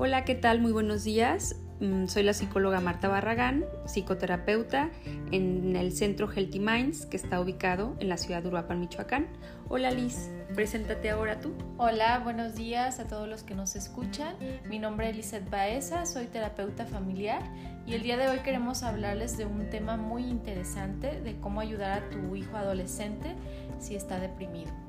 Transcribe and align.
Hola, 0.00 0.24
¿qué 0.24 0.36
tal? 0.36 0.60
Muy 0.60 0.70
buenos 0.70 1.02
días. 1.02 1.56
Mm, 1.80 2.06
soy 2.06 2.22
la 2.22 2.32
psicóloga 2.32 2.80
Marta 2.80 3.08
Barragán, 3.08 3.64
psicoterapeuta 3.84 4.90
en 5.32 5.74
el 5.74 5.90
centro 5.90 6.30
Healthy 6.30 6.60
Minds 6.60 7.04
que 7.04 7.16
está 7.16 7.40
ubicado 7.40 7.96
en 7.98 8.08
la 8.08 8.16
ciudad 8.16 8.40
de 8.40 8.46
Uruapan, 8.46 8.78
Michoacán. 8.78 9.26
Hola 9.68 9.90
Liz, 9.90 10.30
preséntate 10.54 11.10
ahora 11.10 11.40
tú. 11.40 11.52
Hola, 11.78 12.20
buenos 12.20 12.54
días 12.54 13.00
a 13.00 13.08
todos 13.08 13.28
los 13.28 13.42
que 13.42 13.56
nos 13.56 13.74
escuchan. 13.74 14.36
Mi 14.68 14.78
nombre 14.78 15.10
es 15.10 15.16
Lizeth 15.16 15.50
Baeza, 15.50 16.06
soy 16.06 16.26
terapeuta 16.26 16.86
familiar 16.86 17.42
y 17.84 17.94
el 17.94 18.04
día 18.04 18.16
de 18.16 18.28
hoy 18.28 18.38
queremos 18.38 18.84
hablarles 18.84 19.36
de 19.36 19.46
un 19.46 19.68
tema 19.68 19.96
muy 19.96 20.26
interesante 20.26 21.20
de 21.20 21.40
cómo 21.40 21.60
ayudar 21.60 22.04
a 22.04 22.08
tu 22.08 22.36
hijo 22.36 22.56
adolescente 22.56 23.34
si 23.80 23.96
está 23.96 24.20
deprimido. 24.20 24.87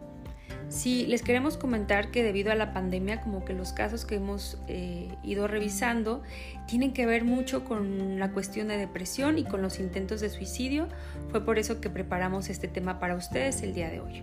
Sí, 0.69 1.07
les 1.07 1.23
queremos 1.23 1.57
comentar 1.57 2.11
que 2.11 2.21
debido 2.21 2.51
a 2.51 2.55
la 2.55 2.73
pandemia, 2.73 3.21
como 3.21 3.43
que 3.43 3.53
los 3.53 3.73
casos 3.73 4.05
que 4.05 4.15
hemos 4.15 4.59
eh, 4.67 5.09
ido 5.23 5.47
revisando 5.47 6.21
tienen 6.67 6.93
que 6.93 7.07
ver 7.07 7.23
mucho 7.23 7.65
con 7.65 8.19
la 8.19 8.31
cuestión 8.31 8.67
de 8.67 8.77
depresión 8.77 9.39
y 9.39 9.45
con 9.45 9.63
los 9.63 9.79
intentos 9.79 10.21
de 10.21 10.29
suicidio. 10.29 10.87
Fue 11.31 11.43
por 11.43 11.57
eso 11.57 11.81
que 11.81 11.89
preparamos 11.89 12.49
este 12.51 12.67
tema 12.67 12.99
para 12.99 13.15
ustedes 13.15 13.63
el 13.63 13.73
día 13.73 13.89
de 13.89 13.99
hoy. 13.99 14.21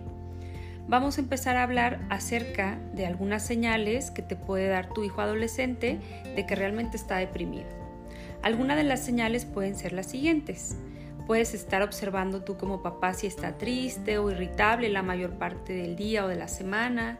Vamos 0.87 1.17
a 1.17 1.21
empezar 1.21 1.57
a 1.57 1.63
hablar 1.63 1.99
acerca 2.09 2.79
de 2.93 3.05
algunas 3.05 3.45
señales 3.45 4.09
que 4.09 4.21
te 4.21 4.37
puede 4.37 4.69
dar 4.69 4.93
tu 4.93 5.03
hijo 5.03 5.19
adolescente 5.19 5.99
de 6.33 6.45
que 6.45 6.55
realmente 6.55 6.95
está 6.95 7.17
deprimido. 7.17 7.67
Algunas 8.41 8.77
de 8.77 8.83
las 8.83 9.03
señales 9.03 9.43
pueden 9.43 9.75
ser 9.75 9.91
las 9.91 10.05
siguientes 10.05 10.77
Puedes 11.27 11.53
estar 11.53 11.81
observando 11.81 12.41
tú 12.41 12.57
como 12.57 12.81
papá 12.81 13.13
si 13.13 13.27
está 13.27 13.57
triste 13.57 14.17
o 14.17 14.31
irritable 14.31 14.87
la 14.87 15.03
mayor 15.03 15.31
parte 15.31 15.73
del 15.73 15.97
día 15.97 16.23
o 16.23 16.29
de 16.29 16.37
la 16.37 16.47
semana. 16.47 17.19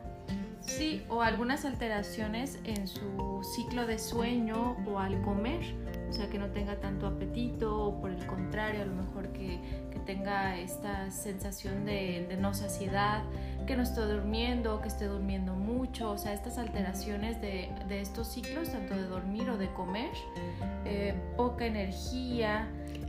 Sí, 0.61 1.03
o 1.09 1.21
algunas 1.21 1.65
alteraciones 1.65 2.59
en 2.63 2.87
su 2.87 3.41
ciclo 3.55 3.85
de 3.85 3.99
sueño 3.99 4.77
o 4.85 4.99
al 4.99 5.21
comer, 5.21 5.61
o 6.09 6.13
sea, 6.13 6.29
que 6.29 6.37
no 6.37 6.47
tenga 6.47 6.77
tanto 6.79 7.05
apetito 7.05 7.83
o 7.83 7.99
por 7.99 8.11
el 8.11 8.25
contrario, 8.25 8.81
a 8.81 8.85
lo 8.85 8.95
mejor 8.95 9.29
que, 9.33 9.59
tenga 10.05 10.57
esta 10.57 11.11
sensación 11.11 11.83
de, 11.83 12.37
no 12.39 12.53
saciedad, 12.53 13.23
que 13.67 13.75
no 13.75 13.83
esté 13.83 14.01
durmiendo, 14.01 14.81
que 14.81 14.87
esté 14.87 15.05
durmiendo 15.05 15.53
mucho, 15.53 16.09
o 16.09 16.17
sea, 16.17 16.33
estas 16.33 16.57
alteraciones 16.57 17.39
de, 17.41 17.69
estos 17.91 18.29
ciclos, 18.29 18.71
tanto 18.71 18.95
de 18.95 19.03
dormir 19.03 19.47
o 19.51 19.57
de 19.57 19.71
comer, 19.73 20.09
eh, 20.85 21.13
poca 21.35 21.67
energía, 21.67 22.67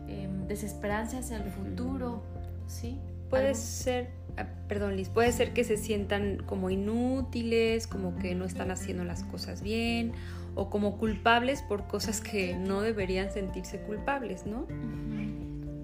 Em, 0.09 0.47
desesperanza 0.47 1.19
hacia 1.19 1.36
el 1.36 1.51
futuro, 1.51 2.23
¿sí? 2.67 2.98
Puede 3.29 3.55
ser, 3.55 4.09
ah, 4.39 4.47
perdón 4.67 4.97
Liz, 4.97 5.11
puede 5.11 5.33
ser 5.33 5.53
que 5.53 5.64
se 5.64 5.77
sientan 5.77 6.39
como 6.47 6.70
inútiles, 6.70 7.86
como 7.86 8.17
que 8.17 8.34
no 8.34 8.47
están 8.47 8.70
haciendo 8.70 9.05
las 9.05 9.23
cosas 9.23 9.62
bien 9.62 10.12
o 10.55 10.70
como 10.70 10.97
culpables 10.97 11.61
por 11.61 11.86
cosas 11.86 12.23
que 12.23 12.56
no 12.56 12.81
deberían 12.81 13.31
sentirse 13.31 13.83
culpables, 13.83 14.47
¿no? 14.47 14.67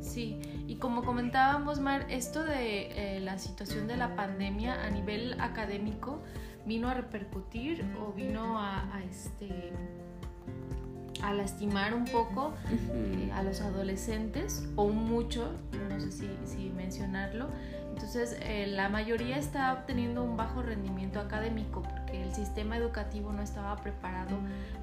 Sí, 0.01 0.41
como 0.85 1.03
comentábamos, 1.03 1.81
Mar, 1.81 2.05
esto 2.11 2.45
de 2.45 3.17
eh, 3.17 3.21
la 3.21 3.39
situación 3.39 3.87
de 3.87 3.97
la 3.97 4.15
pandemia 4.17 4.85
a 4.85 4.91
nivel 4.91 5.41
académico 5.41 6.21
vino 6.67 6.91
a 6.91 6.95
repercutir 6.95 7.87
o 7.99 8.13
vino 8.13 8.59
a 8.59 9.01
este 9.09 9.73
a 11.23 11.33
lastimar 11.33 11.95
un 11.95 12.05
poco 12.05 12.53
eh, 12.71 13.31
a 13.33 13.43
los 13.43 13.63
adolescentes 13.63 14.69
o 14.77 14.89
mucho, 14.91 15.55
no 15.89 15.99
sé 15.99 16.13
si, 16.13 16.71
mencionarlo. 16.77 17.49
Entonces 17.95 18.37
eh, 18.41 18.67
la 18.67 18.89
mayoría 18.89 19.39
está 19.39 19.73
obteniendo 19.73 20.25
un 20.25 20.37
bajo 20.37 20.63
rendimiento 20.63 21.21
académico 21.21 21.81
porque 21.81 22.25
el 22.25 22.35
sistema 22.35 22.77
educativo 22.77 23.33
no 23.33 23.41
estaba 23.41 23.77
preparado 23.77 24.37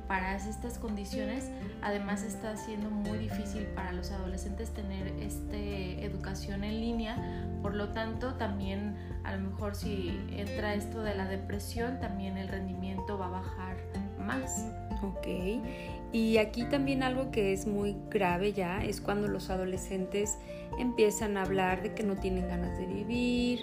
para 0.07 0.37
estas 0.37 0.77
condiciones. 0.77 1.51
Además 1.81 2.23
está 2.23 2.55
siendo 2.55 2.89
muy 2.89 3.17
difícil 3.17 3.65
para 3.75 3.91
los 3.91 4.11
adolescentes 4.11 4.73
tener 4.73 5.07
este, 5.19 6.05
educación 6.05 6.63
en 6.63 6.79
línea. 6.79 7.17
Por 7.61 7.75
lo 7.75 7.89
tanto 7.89 8.35
también 8.35 8.95
a 9.25 9.35
lo 9.35 9.49
mejor 9.49 9.75
si 9.75 10.17
entra 10.31 10.73
esto 10.73 11.03
de 11.03 11.13
la 11.13 11.27
depresión 11.27 11.99
también 11.99 12.37
el 12.37 12.47
rendimiento 12.47 13.17
va 13.17 13.25
a 13.25 13.29
bajar 13.29 13.75
más. 14.19 14.67
Ok, 15.03 15.27
y 16.13 16.37
aquí 16.37 16.65
también 16.65 17.03
algo 17.03 17.31
que 17.31 17.53
es 17.53 17.67
muy 17.67 17.95
grave 18.09 18.53
ya 18.53 18.83
es 18.83 18.99
cuando 18.99 19.27
los 19.27 19.49
adolescentes 19.49 20.37
empiezan 20.77 21.37
a 21.37 21.43
hablar 21.43 21.81
de 21.81 21.93
que 21.93 22.03
no 22.03 22.15
tienen 22.17 22.47
ganas 22.47 22.77
de 22.77 22.85
vivir, 22.85 23.61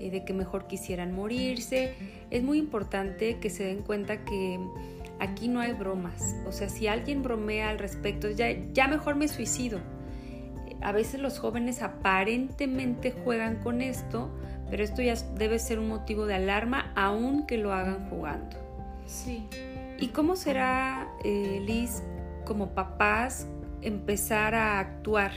eh, 0.00 0.10
de 0.10 0.24
que 0.24 0.32
mejor 0.32 0.66
quisieran 0.66 1.14
morirse. 1.14 1.94
Es 2.30 2.42
muy 2.42 2.58
importante 2.58 3.38
que 3.38 3.50
se 3.50 3.64
den 3.64 3.82
cuenta 3.82 4.24
que 4.24 4.58
aquí 5.20 5.48
no 5.48 5.60
hay 5.60 5.72
bromas. 5.72 6.34
O 6.46 6.52
sea, 6.52 6.68
si 6.68 6.86
alguien 6.86 7.22
bromea 7.22 7.68
al 7.68 7.78
respecto, 7.78 8.30
ya, 8.30 8.48
ya 8.72 8.88
mejor 8.88 9.14
me 9.14 9.28
suicido. 9.28 9.80
A 10.80 10.92
veces 10.92 11.20
los 11.20 11.38
jóvenes 11.38 11.82
aparentemente 11.82 13.12
juegan 13.12 13.62
con 13.62 13.82
esto, 13.82 14.30
pero 14.70 14.82
esto 14.82 15.02
ya 15.02 15.14
debe 15.36 15.58
ser 15.58 15.78
un 15.78 15.88
motivo 15.88 16.26
de 16.26 16.34
alarma 16.34 16.92
aun 16.96 17.46
que 17.46 17.58
lo 17.58 17.72
hagan 17.72 18.08
jugando. 18.08 18.56
Sí. 19.06 19.46
¿Y 20.00 20.08
cómo 20.08 20.34
será, 20.34 21.11
eh, 21.24 21.62
Liz, 21.64 22.02
como 22.44 22.74
papás, 22.74 23.46
empezar 23.80 24.54
a 24.54 24.78
actuar? 24.78 25.32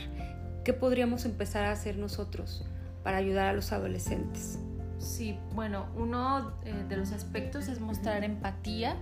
¿Qué 0.64 0.74
podríamos 0.74 1.26
empezar 1.26 1.66
a 1.66 1.72
hacer 1.72 1.98
nosotros 1.98 2.66
para 3.04 3.18
ayudar 3.18 3.48
a 3.48 3.54
los 3.54 3.72
adolescentes? 3.72 4.60
Sí, 5.00 5.38
bueno, 5.54 5.88
uno 5.96 6.54
eh, 6.66 6.74
de 6.90 6.98
los 6.98 7.12
aspectos 7.12 7.68
es 7.68 7.80
mostrar 7.80 8.24
empatía, 8.24 8.96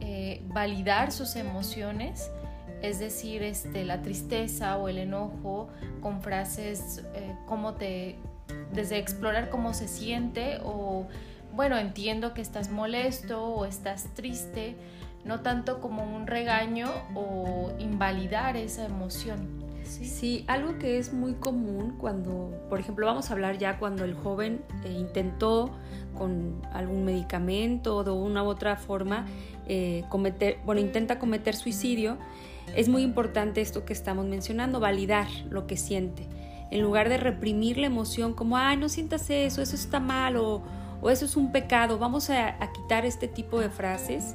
eh, 0.00 0.42
validar 0.48 1.12
sus 1.12 1.36
emociones, 1.36 2.30
es 2.80 2.98
decir, 2.98 3.42
este, 3.42 3.84
la 3.84 4.00
tristeza 4.00 4.78
o 4.78 4.88
el 4.88 4.96
enojo 4.96 5.68
con 6.00 6.22
frases 6.22 7.04
como 7.46 7.74
te, 7.74 8.16
desde 8.72 8.96
explorar 8.96 9.50
cómo 9.50 9.74
se 9.74 9.86
siente 9.86 10.60
o 10.64 11.06
bueno, 11.52 11.76
entiendo 11.78 12.32
que 12.32 12.40
estás 12.40 12.70
molesto 12.70 13.44
o 13.44 13.64
estás 13.64 14.04
triste, 14.14 14.76
no 15.24 15.40
tanto 15.40 15.80
como 15.80 16.04
un 16.04 16.26
regaño 16.26 16.88
o 17.14 17.72
invalidar 17.78 18.56
esa 18.56 18.84
emoción. 18.84 19.60
¿sí? 19.84 20.44
algo 20.46 20.78
que 20.78 20.98
es 20.98 21.12
muy 21.12 21.34
común 21.34 21.96
cuando, 21.98 22.52
por 22.68 22.78
ejemplo, 22.78 23.06
vamos 23.06 23.30
a 23.30 23.32
hablar 23.32 23.58
ya 23.58 23.78
cuando 23.78 24.04
el 24.04 24.14
joven 24.14 24.62
eh, 24.84 24.92
intentó 24.92 25.70
con 26.16 26.62
algún 26.72 27.04
medicamento 27.04 27.96
o 27.96 28.04
de 28.04 28.12
una 28.12 28.44
u 28.44 28.46
otra 28.46 28.76
forma 28.76 29.26
eh, 29.66 30.04
cometer, 30.08 30.58
bueno, 30.64 30.80
intenta 30.80 31.18
cometer 31.18 31.56
suicidio, 31.56 32.18
es 32.76 32.88
muy 32.88 33.02
importante 33.02 33.60
esto 33.60 33.84
que 33.84 33.92
estamos 33.92 34.26
mencionando, 34.26 34.78
validar 34.78 35.26
lo 35.50 35.66
que 35.66 35.76
siente. 35.76 36.28
En 36.70 36.82
lugar 36.82 37.08
de 37.08 37.16
reprimir 37.16 37.78
la 37.78 37.86
emoción 37.86 38.32
como, 38.32 38.56
ay, 38.56 38.76
no 38.76 38.88
sientas 38.88 39.28
eso, 39.28 39.60
eso 39.60 39.74
está 39.74 39.98
mal 39.98 40.36
o 40.36 40.62
o 41.02 41.10
eso 41.10 41.24
es 41.24 41.36
un 41.36 41.52
pecado. 41.52 41.98
Vamos 41.98 42.30
a, 42.30 42.56
quitar 42.72 43.04
este 43.04 43.28
tipo 43.28 43.60
de 43.60 43.70
frases 43.70 44.34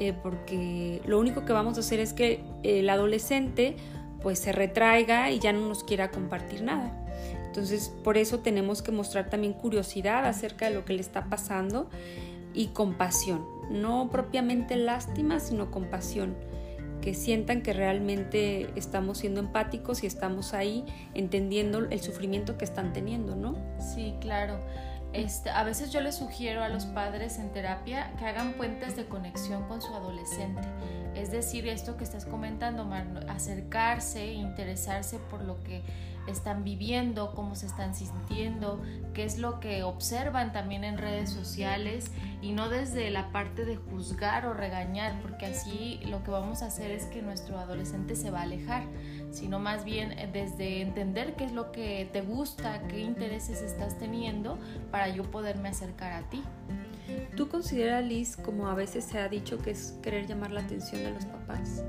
eh, 0.00 0.12
porque 0.22 1.00
lo 1.06 1.18
único 1.18 1.44
que 1.44 1.52
vamos 1.52 1.76
a 1.76 1.80
hacer 1.80 2.00
es 2.00 2.12
que 2.12 2.44
el 2.62 2.88
adolescente 2.88 3.76
pues 4.22 4.38
se 4.38 4.52
retraiga 4.52 5.30
y 5.30 5.38
ya 5.38 5.52
no 5.52 5.68
nos 5.68 5.84
quiera 5.84 6.10
compartir 6.10 6.62
nada. 6.62 6.92
Entonces 7.46 7.92
por 8.04 8.16
eso 8.18 8.40
tenemos 8.40 8.82
que 8.82 8.92
mostrar 8.92 9.30
también 9.30 9.52
curiosidad 9.52 10.26
acerca 10.26 10.68
de 10.68 10.74
lo 10.74 10.84
que 10.84 10.92
le 10.92 11.00
está 11.00 11.26
pasando 11.26 11.88
y 12.54 12.68
compasión. 12.68 13.44
No 13.70 14.10
propiamente 14.10 14.76
lástima, 14.76 15.40
sino 15.40 15.70
compasión 15.70 16.36
que 17.00 17.14
sientan 17.14 17.62
que 17.62 17.72
realmente 17.72 18.70
estamos 18.74 19.18
siendo 19.18 19.38
empáticos 19.38 20.02
y 20.02 20.06
estamos 20.06 20.54
ahí 20.54 20.84
entendiendo 21.14 21.78
el 21.78 22.00
sufrimiento 22.00 22.58
que 22.58 22.64
están 22.64 22.92
teniendo, 22.92 23.36
¿no? 23.36 23.54
Sí, 23.78 24.14
claro. 24.20 24.58
Este, 25.16 25.48
a 25.48 25.64
veces 25.64 25.90
yo 25.92 26.02
les 26.02 26.16
sugiero 26.16 26.62
a 26.62 26.68
los 26.68 26.84
padres 26.84 27.38
en 27.38 27.50
terapia 27.50 28.12
que 28.18 28.26
hagan 28.26 28.52
puentes 28.52 28.96
de 28.96 29.06
conexión 29.06 29.66
con 29.66 29.80
su 29.80 29.94
adolescente. 29.94 30.60
Es 31.14 31.30
decir, 31.30 31.66
esto 31.68 31.96
que 31.96 32.04
estás 32.04 32.26
comentando, 32.26 32.86
acercarse, 33.26 34.26
interesarse 34.26 35.18
por 35.18 35.40
lo 35.40 35.62
que 35.64 35.82
están 36.26 36.64
viviendo, 36.64 37.34
cómo 37.34 37.54
se 37.54 37.66
están 37.66 37.94
sintiendo, 37.94 38.82
qué 39.14 39.24
es 39.24 39.38
lo 39.38 39.60
que 39.60 39.82
observan 39.82 40.52
también 40.52 40.84
en 40.84 40.98
redes 40.98 41.30
sociales 41.30 42.10
y 42.42 42.52
no 42.52 42.68
desde 42.68 43.10
la 43.10 43.32
parte 43.32 43.64
de 43.64 43.76
juzgar 43.76 44.46
o 44.46 44.54
regañar, 44.54 45.20
porque 45.22 45.46
así 45.46 46.00
lo 46.06 46.22
que 46.22 46.30
vamos 46.30 46.62
a 46.62 46.66
hacer 46.66 46.90
es 46.90 47.06
que 47.06 47.22
nuestro 47.22 47.58
adolescente 47.58 48.16
se 48.16 48.30
va 48.30 48.40
a 48.40 48.42
alejar, 48.42 48.84
sino 49.30 49.58
más 49.58 49.84
bien 49.84 50.14
desde 50.32 50.82
entender 50.82 51.34
qué 51.34 51.44
es 51.44 51.52
lo 51.52 51.72
que 51.72 52.08
te 52.12 52.22
gusta, 52.22 52.86
qué 52.88 53.00
intereses 53.00 53.62
estás 53.62 53.98
teniendo 53.98 54.58
para 54.90 55.08
yo 55.08 55.22
poderme 55.30 55.70
acercar 55.70 56.12
a 56.12 56.28
ti. 56.28 56.42
¿Tú 57.36 57.48
consideras, 57.48 58.04
Liz, 58.04 58.36
como 58.36 58.68
a 58.68 58.74
veces 58.74 59.04
se 59.04 59.18
ha 59.18 59.28
dicho 59.28 59.58
que 59.58 59.70
es 59.70 59.98
querer 60.02 60.26
llamar 60.26 60.50
la 60.50 60.60
atención 60.60 61.02
de 61.04 61.12
los 61.12 61.24
papás? 61.24 61.84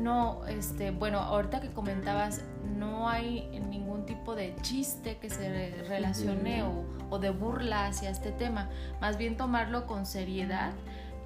No, 0.00 0.46
este, 0.46 0.92
bueno, 0.92 1.18
ahorita 1.18 1.60
que 1.60 1.68
comentabas, 1.68 2.42
no 2.78 3.10
hay 3.10 3.48
ningún 3.68 4.06
tipo 4.06 4.34
de 4.34 4.56
chiste 4.62 5.18
que 5.18 5.28
se 5.28 5.84
relacione 5.88 6.62
o, 7.10 7.18
de 7.18 7.28
burla 7.28 7.86
hacia 7.86 8.08
este 8.08 8.32
tema, 8.32 8.70
más 9.00 9.18
bien 9.18 9.36
tomarlo 9.36 9.86
con 9.86 10.06
seriedad. 10.06 10.72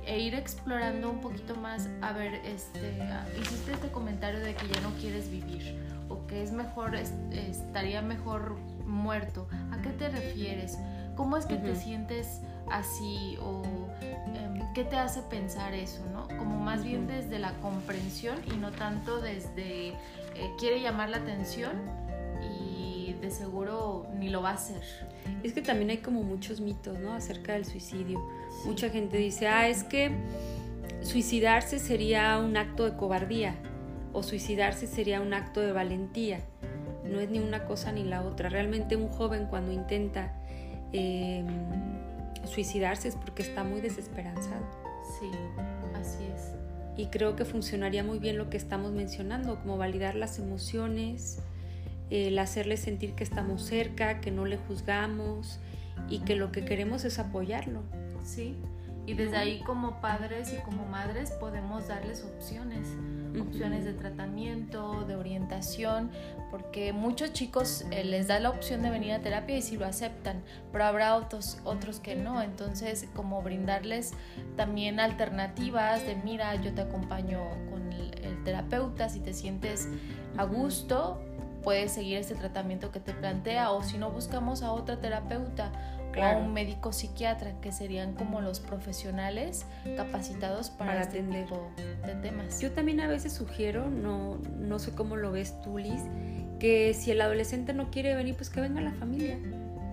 e 0.06 0.18
ir 0.18 0.34
explorando 0.34 1.08
un 1.08 1.20
poquito 1.20 1.54
más, 1.54 1.88
a 2.02 2.12
ver, 2.12 2.34
este, 2.44 2.98
hiciste 3.40 3.72
este 3.72 3.90
comentario 3.90 4.40
de 4.40 4.54
que 4.54 4.68
ya 4.68 4.80
no 4.82 4.90
quieres 5.00 5.30
vivir 5.30 5.80
o 6.10 6.26
que 6.26 6.42
es 6.42 6.52
mejor, 6.52 6.94
estaría 6.96 8.02
mejor 8.02 8.56
muerto. 8.84 9.48
¿A 9.70 9.80
qué 9.80 9.90
te 9.90 10.08
refieres? 10.10 10.78
¿Cómo 11.16 11.36
es 11.36 11.46
que 11.46 11.56
te 11.56 11.74
sientes 11.76 12.42
así 12.70 13.38
o 13.40 13.62
qué 14.74 14.84
te 14.84 14.96
hace 14.96 15.22
pensar 15.22 15.72
eso, 15.72 16.04
no? 16.12 16.26
Como 16.36 16.58
más 16.58 16.84
bien 16.84 17.06
desde 17.06 17.38
la 17.38 17.54
comprensión 17.60 18.36
y 18.52 18.56
no 18.56 18.72
tanto 18.72 19.20
desde 19.20 19.88
eh, 19.88 19.94
quiere 20.58 20.80
llamar 20.80 21.10
la 21.10 21.18
atención 21.18 21.72
y 22.42 23.14
de 23.20 23.30
seguro 23.30 24.06
ni 24.18 24.28
lo 24.28 24.42
va 24.42 24.50
a 24.50 24.54
hacer. 24.54 24.82
Es 25.42 25.52
que 25.52 25.62
también 25.62 25.90
hay 25.90 25.98
como 25.98 26.22
muchos 26.22 26.60
mitos, 26.60 26.98
¿no? 26.98 27.14
Acerca 27.14 27.52
del 27.52 27.64
suicidio. 27.64 28.20
Mucha 28.66 28.90
gente 28.90 29.16
dice, 29.16 29.46
ah, 29.46 29.68
es 29.68 29.84
que 29.84 30.10
suicidarse 31.02 31.78
sería 31.78 32.38
un 32.38 32.56
acto 32.56 32.84
de 32.84 32.96
cobardía 32.96 33.54
o 34.12 34.22
suicidarse 34.22 34.86
sería 34.86 35.20
un 35.20 35.34
acto 35.34 35.60
de 35.60 35.72
valentía. 35.72 36.40
No 37.04 37.20
es 37.20 37.30
ni 37.30 37.38
una 37.38 37.64
cosa 37.64 37.92
ni 37.92 38.02
la 38.02 38.22
otra. 38.22 38.48
Realmente 38.48 38.96
un 38.96 39.08
joven 39.08 39.46
cuando 39.46 39.72
intenta 39.72 40.32
em, 40.92 41.46
suicidarse 42.44 43.08
es 43.08 43.16
porque 43.16 43.42
está 43.42 43.64
muy 43.64 43.80
desesperanzado. 43.80 44.64
Sí, 45.18 45.30
así 45.94 46.24
es. 46.34 46.52
Y 46.96 47.06
creo 47.06 47.36
que 47.36 47.44
funcionaría 47.44 48.04
muy 48.04 48.18
bien 48.18 48.38
lo 48.38 48.50
que 48.50 48.56
estamos 48.56 48.92
mencionando, 48.92 49.58
como 49.60 49.76
validar 49.76 50.14
las 50.14 50.38
emociones, 50.38 51.38
el 52.10 52.38
hacerle 52.38 52.76
sentir 52.76 53.14
que 53.14 53.24
estamos 53.24 53.62
cerca, 53.62 54.20
que 54.20 54.30
no 54.30 54.44
le 54.44 54.56
juzgamos 54.56 55.58
y 56.08 56.20
que 56.20 56.36
lo 56.36 56.52
que 56.52 56.64
queremos 56.64 57.04
es 57.04 57.18
apoyarlo. 57.18 57.82
Sí, 58.22 58.56
y 59.06 59.14
desde 59.14 59.36
ahí 59.36 59.60
como 59.60 60.00
padres 60.00 60.52
y 60.52 60.62
como 60.62 60.86
madres 60.86 61.30
podemos 61.32 61.88
darles 61.88 62.24
opciones, 62.24 62.88
opciones 63.40 63.84
de 63.84 63.92
tratamiento, 63.92 65.04
de 65.04 65.16
orientación, 65.16 66.10
porque 66.50 66.92
muchos 66.92 67.32
chicos 67.32 67.84
eh, 67.90 68.04
les 68.04 68.28
da 68.28 68.38
la 68.38 68.50
opción 68.50 68.82
de 68.82 68.90
venir 68.90 69.12
a 69.12 69.20
terapia 69.20 69.56
y 69.56 69.62
si 69.62 69.76
lo 69.76 69.86
aceptan, 69.86 70.42
pero 70.72 70.84
habrá 70.84 71.16
otros, 71.16 71.58
otros 71.64 72.00
que 72.00 72.14
no, 72.14 72.42
entonces 72.42 73.08
como 73.14 73.42
brindarles 73.42 74.12
también 74.56 75.00
alternativas 75.00 76.06
de 76.06 76.16
mira, 76.16 76.54
yo 76.56 76.74
te 76.74 76.82
acompaño 76.82 77.40
con 77.70 77.92
el, 77.92 78.24
el 78.24 78.44
terapeuta, 78.44 79.08
si 79.08 79.20
te 79.20 79.32
sientes 79.32 79.88
a 80.36 80.44
gusto, 80.44 81.20
puedes 81.62 81.92
seguir 81.92 82.18
este 82.18 82.34
tratamiento 82.34 82.92
que 82.92 83.00
te 83.00 83.14
plantea 83.14 83.70
o 83.72 83.82
si 83.82 83.98
no 83.98 84.10
buscamos 84.10 84.62
a 84.62 84.72
otra 84.72 85.00
terapeuta 85.00 85.72
o 86.16 86.22
a 86.22 86.36
un 86.36 86.52
médico 86.52 86.92
psiquiatra 86.92 87.52
que 87.60 87.72
serían 87.72 88.14
como 88.14 88.40
los 88.40 88.60
profesionales 88.60 89.66
capacitados 89.96 90.70
para, 90.70 91.00
este 91.00 91.18
atender. 91.18 91.44
tipo 91.44 91.70
de 92.06 92.14
temas. 92.16 92.60
Yo 92.60 92.72
también 92.72 93.00
a 93.00 93.06
veces 93.06 93.32
sugiero, 93.32 93.88
no, 93.90 94.38
no 94.58 94.78
sé 94.78 94.92
cómo 94.92 95.16
lo 95.16 95.32
ves 95.32 95.60
tú 95.62 95.78
Liz, 95.78 96.02
que 96.58 96.94
si 96.94 97.10
el 97.10 97.20
adolescente 97.20 97.72
no 97.72 97.90
quiere 97.90 98.14
venir, 98.14 98.36
pues 98.36 98.50
que 98.50 98.60
venga 98.60 98.80
la 98.80 98.92
familia. 98.92 99.38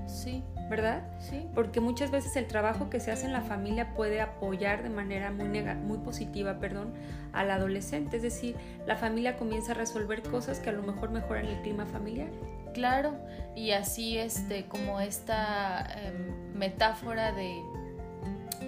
Sí. 0.07 0.43
¿verdad? 0.71 1.03
Sí. 1.19 1.45
Porque 1.53 1.81
muchas 1.81 2.11
veces 2.11 2.37
el 2.37 2.47
trabajo 2.47 2.89
que 2.89 3.01
se 3.01 3.11
hace 3.11 3.25
en 3.25 3.33
la 3.33 3.41
familia 3.41 3.93
puede 3.93 4.21
apoyar 4.21 4.83
de 4.83 4.89
manera 4.89 5.29
muy, 5.29 5.49
muy 5.49 5.97
positiva 5.97 6.59
perdón, 6.59 6.93
al 7.33 7.51
adolescente. 7.51 8.15
Es 8.15 8.23
decir, 8.23 8.55
la 8.87 8.95
familia 8.95 9.35
comienza 9.35 9.73
a 9.73 9.75
resolver 9.75 10.23
cosas 10.23 10.61
que 10.61 10.69
a 10.69 10.73
lo 10.73 10.81
mejor 10.81 11.11
mejoran 11.11 11.45
el 11.45 11.61
clima 11.61 11.85
familiar. 11.85 12.29
Claro, 12.73 13.13
y 13.55 13.71
así 13.71 14.17
este, 14.17 14.65
como 14.65 14.99
esta 14.99 15.85
em, 16.01 16.53
metáfora 16.53 17.31
de 17.31 17.53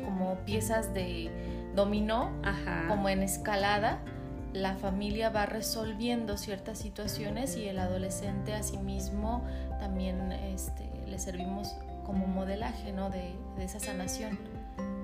como 0.04 0.36
piezas 0.46 0.94
de 0.94 1.32
dominó, 1.76 2.32
como 2.88 3.10
en 3.10 3.24
escalada, 3.24 4.00
la 4.54 4.76
familia 4.76 5.30
va 5.30 5.46
resolviendo 5.46 6.38
ciertas 6.38 6.78
situaciones 6.78 7.58
y 7.58 7.68
el 7.68 7.80
adolescente 7.80 8.54
a 8.54 8.62
sí 8.62 8.78
mismo 8.78 9.44
también 9.80 10.32
este, 10.32 10.84
le 11.08 11.18
servimos 11.18 11.76
como 12.06 12.28
modelaje 12.28 12.92
¿no? 12.92 13.10
de, 13.10 13.34
esa 13.60 13.80
sanación. 13.80 14.38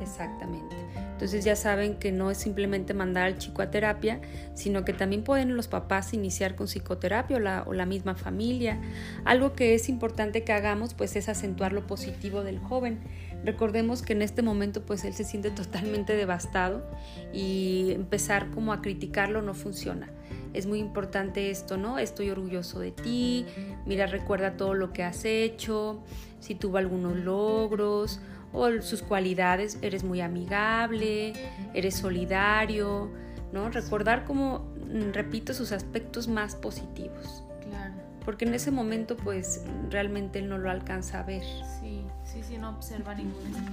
Exactamente. 0.01 0.75
Entonces 1.19 1.43
ya 1.43 1.57
saben 1.57 1.95
que 1.95 2.13
no 2.13 2.31
es 2.31 2.37
simplemente 2.37 2.93
mandar 2.93 3.25
al 3.25 3.37
chico 3.37 3.61
a 3.61 3.69
terapia, 3.69 4.21
sino 4.53 4.85
que 4.85 4.93
también 4.93 5.23
pueden 5.23 5.57
los 5.57 5.67
papás 5.67 6.13
iniciar 6.13 6.55
con 6.55 6.67
psicoterapia 6.67 7.35
o 7.35 7.39
la, 7.41 7.63
o 7.67 7.73
la, 7.73 7.85
misma 7.85 8.15
familia. 8.15 8.79
Algo 9.25 9.53
que 9.53 9.75
es 9.75 9.89
importante 9.89 10.45
que 10.45 10.53
hagamos 10.53 10.93
pues 10.93 11.17
es 11.17 11.27
acentuar 11.27 11.73
lo 11.73 11.85
positivo 11.87 12.43
del 12.43 12.59
joven. 12.59 12.99
Recordemos 13.43 14.01
que 14.01 14.13
en 14.13 14.21
este 14.21 14.41
momento 14.41 14.85
pues 14.85 15.03
él 15.03 15.13
se 15.13 15.25
siente 15.25 15.51
totalmente 15.51 16.15
devastado 16.15 16.89
y 17.33 17.91
empezar 17.91 18.49
como 18.51 18.71
a 18.71 18.81
criticarlo 18.81 19.41
no 19.41 19.53
funciona 19.53 20.09
es 20.53 20.65
muy 20.65 20.79
importante 20.79 21.51
esto, 21.51 21.77
¿no? 21.77 21.99
Estoy 21.99 22.29
orgulloso 22.31 22.79
de 22.79 22.91
ti, 22.91 23.45
mira, 23.85 24.07
recuerda 24.07 24.57
todo 24.57 24.73
lo 24.73 24.93
que 24.93 25.03
has 25.03 25.25
hecho, 25.25 26.03
si 26.39 26.55
tuvo 26.55 26.77
algunos 26.77 27.17
logros 27.17 28.19
o 28.53 28.81
sus 28.81 29.01
cualidades, 29.01 29.77
eres 29.81 30.03
muy 30.03 30.21
amigable, 30.21 31.33
eres 31.73 31.95
solidario, 31.95 33.11
¿no? 33.51 33.69
Recordar 33.69 34.25
como, 34.25 34.59
mm, 34.87 35.13
repito, 35.13 35.53
sus 35.53 35.71
aspectos 35.71 36.27
más 36.27 36.55
positivos. 36.55 37.43
Claro. 37.69 37.93
Porque 38.25 38.45
en 38.45 38.53
ese 38.53 38.71
momento, 38.71 39.15
pues, 39.17 39.63
realmente 39.89 40.39
él 40.39 40.49
no 40.49 40.57
lo 40.57 40.69
alcanza 40.69 41.19
a 41.19 41.23
ver. 41.23 41.43
Sí, 41.79 42.03
sí, 42.23 42.41
sí, 42.43 42.57
no 42.57 42.69
observa 42.69 43.15
ninguna 43.15 43.63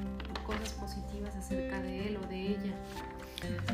cosas 0.46 0.70
positivas 0.74 1.34
acerca 1.36 1.82
de 1.82 2.08
él 2.08 2.18
o 2.22 2.26
de 2.28 2.40
ella. 2.42 2.72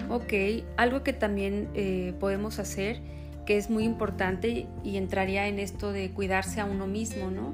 Ok, 0.08 0.64
algo 0.76 1.02
que 1.02 1.12
también 1.12 1.68
eh, 1.74 2.14
podemos 2.18 2.58
hacer, 2.58 3.00
que 3.46 3.56
es 3.56 3.70
muy 3.70 3.84
importante 3.84 4.66
y 4.82 4.96
entraría 4.96 5.46
en 5.46 5.58
esto 5.58 5.92
de 5.92 6.10
cuidarse 6.10 6.60
a 6.60 6.64
uno 6.64 6.86
mismo, 6.86 7.30
¿no? 7.30 7.52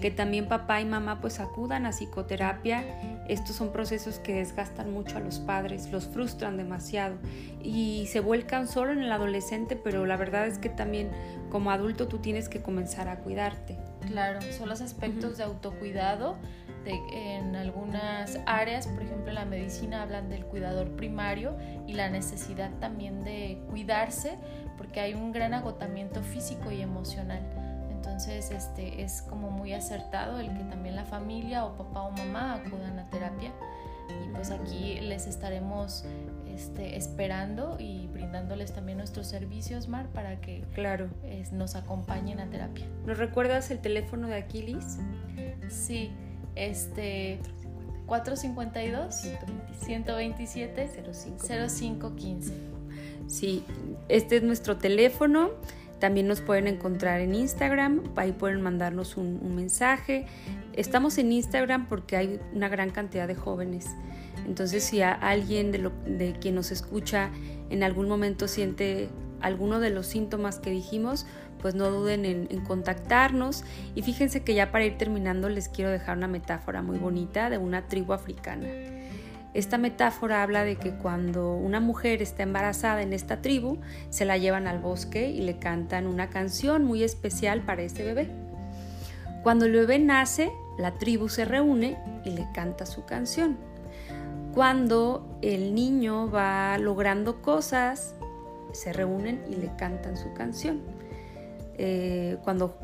Que 0.00 0.10
también 0.10 0.48
papá 0.48 0.80
y 0.80 0.84
mamá 0.84 1.20
pues 1.20 1.40
acudan 1.40 1.86
a 1.86 1.90
psicoterapia. 1.90 2.84
Estos 3.28 3.56
son 3.56 3.72
procesos 3.72 4.18
que 4.18 4.34
desgastan 4.34 4.92
mucho 4.92 5.16
a 5.16 5.20
los 5.20 5.38
padres, 5.38 5.90
los 5.90 6.06
frustran 6.06 6.56
demasiado 6.56 7.16
y 7.62 8.06
se 8.06 8.20
vuelcan 8.20 8.68
solo 8.68 8.92
en 8.92 9.02
el 9.02 9.10
adolescente, 9.10 9.76
pero 9.76 10.06
la 10.06 10.16
verdad 10.16 10.46
es 10.46 10.58
que 10.58 10.68
también 10.68 11.10
como 11.50 11.70
adulto 11.70 12.08
tú 12.08 12.18
tienes 12.18 12.48
que 12.48 12.60
comenzar 12.60 13.08
a 13.08 13.20
cuidarte. 13.20 13.78
Claro, 14.06 14.40
son 14.52 14.68
los 14.68 14.80
aspectos 14.80 15.38
de 15.38 15.44
autocuidado 15.44 16.36
en 16.86 17.56
algunas 17.56 18.38
áreas, 18.46 18.86
por 18.86 19.02
ejemplo 19.02 19.28
en 19.28 19.36
la 19.36 19.44
medicina 19.44 20.02
hablan 20.02 20.28
del 20.28 20.44
cuidador 20.44 20.90
primario 20.96 21.56
y 21.86 21.94
la 21.94 22.10
necesidad 22.10 22.70
también 22.78 23.24
de 23.24 23.62
cuidarse 23.70 24.36
porque 24.76 25.00
hay 25.00 25.14
un 25.14 25.32
gran 25.32 25.54
agotamiento 25.54 26.22
físico 26.22 26.70
y 26.70 26.82
emocional. 26.82 27.40
Entonces 28.14 28.52
este, 28.52 29.02
es 29.02 29.22
como 29.22 29.50
muy 29.50 29.72
acertado 29.72 30.38
el 30.38 30.46
que 30.56 30.62
también 30.62 30.94
la 30.94 31.04
familia 31.04 31.64
o 31.64 31.76
papá 31.76 32.02
o 32.02 32.12
mamá 32.12 32.54
acudan 32.54 32.96
a 33.00 33.10
terapia 33.10 33.50
y 34.08 34.28
pues 34.28 34.52
aquí 34.52 35.00
les 35.00 35.26
estaremos 35.26 36.04
este, 36.46 36.96
esperando 36.96 37.76
y 37.80 38.06
brindándoles 38.06 38.72
también 38.72 38.98
nuestros 38.98 39.26
servicios, 39.26 39.88
Mar, 39.88 40.06
para 40.14 40.40
que 40.40 40.64
claro. 40.74 41.08
nos 41.50 41.74
acompañen 41.74 42.38
a 42.38 42.48
terapia. 42.48 42.86
¿Nos 43.04 43.18
recuerdas 43.18 43.72
el 43.72 43.80
teléfono 43.80 44.28
de 44.28 44.36
Aquiles? 44.36 44.98
Sí, 45.68 46.12
este 46.54 47.40
452 48.06 49.26
127 49.80 50.90
0515. 51.44 52.52
Sí, 53.26 53.64
este 54.08 54.36
es 54.36 54.44
nuestro 54.44 54.76
teléfono. 54.76 55.50
También 56.04 56.28
nos 56.28 56.42
pueden 56.42 56.66
encontrar 56.66 57.22
en 57.22 57.34
Instagram, 57.34 58.02
ahí 58.16 58.32
pueden 58.32 58.60
mandarnos 58.60 59.16
un, 59.16 59.56
mensaje. 59.56 60.26
Estamos 60.74 61.16
en 61.16 61.32
Instagram 61.32 61.88
porque 61.88 62.18
hay 62.18 62.40
una 62.52 62.68
gran 62.68 62.90
cantidad 62.90 63.26
de 63.26 63.34
jóvenes. 63.34 63.86
Entonces, 64.46 64.84
si 64.84 65.00
alguien 65.00 65.72
de, 65.72 66.36
quien 66.42 66.56
nos 66.56 66.72
escucha 66.72 67.30
en 67.70 67.82
algún 67.82 68.06
momento 68.06 68.48
siente 68.48 69.08
alguno 69.40 69.80
de 69.80 69.88
los 69.88 70.06
síntomas 70.06 70.58
que 70.58 70.68
dijimos, 70.68 71.24
pues 71.62 71.74
no 71.74 71.90
duden 71.90 72.26
en, 72.26 72.60
contactarnos. 72.66 73.64
Y 73.94 74.02
fíjense 74.02 74.44
que 74.44 74.52
ya 74.52 74.70
para 74.70 74.84
ir 74.84 74.98
terminando 74.98 75.48
les 75.48 75.70
quiero 75.70 75.90
dejar 75.90 76.18
una 76.18 76.28
metáfora 76.28 76.82
muy 76.82 76.98
bonita 76.98 77.48
de 77.48 77.56
una 77.56 77.88
tribu 77.88 78.12
africana. 78.12 78.66
Esta 79.54 79.78
metáfora 79.78 80.42
habla 80.42 80.64
de 80.64 80.76
que 80.76 80.90
cuando 80.90 81.54
una 81.54 81.78
mujer 81.78 82.20
está 82.20 82.42
embarazada 82.42 83.02
en 83.02 83.12
esta 83.12 83.40
tribu, 83.40 83.78
se 84.10 84.24
la 84.24 84.36
llevan 84.36 84.66
al 84.66 84.80
bosque 84.80 85.30
y 85.30 85.42
le 85.42 85.58
cantan 85.58 86.08
una 86.08 86.28
canción 86.28 86.84
muy 86.84 87.04
especial 87.04 87.62
para 87.62 87.82
ese 87.82 88.02
bebé. 88.02 88.28
Cuando 89.44 89.66
el 89.66 89.72
bebé 89.72 90.00
nace, 90.00 90.50
la 90.76 90.98
tribu 90.98 91.28
se 91.28 91.44
reúne 91.44 91.96
y 92.24 92.30
le 92.30 92.48
canta 92.52 92.84
su 92.84 93.04
canción. 93.04 93.56
Cuando 94.52 95.38
el 95.40 95.72
niño 95.74 96.30
va 96.30 96.76
logrando 96.78 97.40
cosas, 97.40 98.16
se 98.72 98.92
reúnen 98.92 99.44
y 99.48 99.54
le 99.54 99.70
cantan 99.76 100.16
su 100.16 100.32
canción. 100.32 100.80
Eh, 101.76 102.38
cuando 102.42 102.76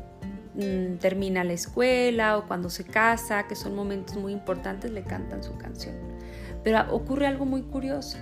mm, 0.55 0.97
termina 0.99 1.43
la 1.43 1.53
escuela 1.53 2.37
o 2.37 2.47
cuando 2.47 2.69
se 2.69 2.85
casa, 2.85 3.47
que 3.47 3.55
son 3.55 3.75
momentos 3.75 4.15
muy 4.15 4.31
importantes, 4.31 4.89
le 4.91 5.03
cantan 5.03 5.43
su 5.43 5.57
canción. 5.57 6.10
Pero 6.63 6.93
ocurre 6.93 7.27
algo 7.27 7.45
muy 7.45 7.63
curioso. 7.63 8.17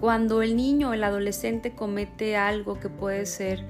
Cuando 0.00 0.42
el 0.42 0.56
niño 0.56 0.90
o 0.90 0.92
el 0.92 1.04
adolescente 1.04 1.74
comete 1.74 2.36
algo 2.36 2.78
que 2.78 2.88
puede 2.88 3.26
ser 3.26 3.64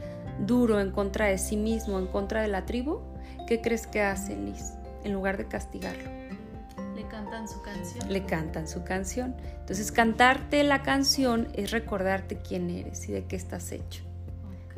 duro 0.45 0.81
en 0.81 0.91
contra 0.91 1.27
de 1.27 1.39
sí 1.39 1.57
mismo, 1.57 1.99
en 1.99 2.07
contra 2.07 2.43
de 2.43 2.49
la 2.49 2.67
tribu, 2.67 3.01
¿qué 3.47 3.61
crees 3.61 3.87
que 3.87 4.03
hace 4.03 4.37
Liz? 4.37 4.75
En 5.05 5.13
lugar 5.13 5.37
de 5.37 5.47
castigarlo. 5.47 6.11
Le 6.95 7.07
cantan 7.09 7.49
su 7.49 7.63
canción. 7.63 8.13
Le 8.13 8.27
cantan 8.27 8.69
su 8.69 8.85
canción. 8.85 9.37
Entonces, 9.61 9.93
cantarte 9.93 10.63
la 10.65 10.83
canción 10.83 11.49
es 11.55 11.71
recordarte 11.71 12.39
quién 12.39 12.71
eres 12.71 13.09
y 13.09 13.13
de 13.13 13.25
qué 13.25 13.37
estás 13.37 13.71
hecho. 13.71 14.03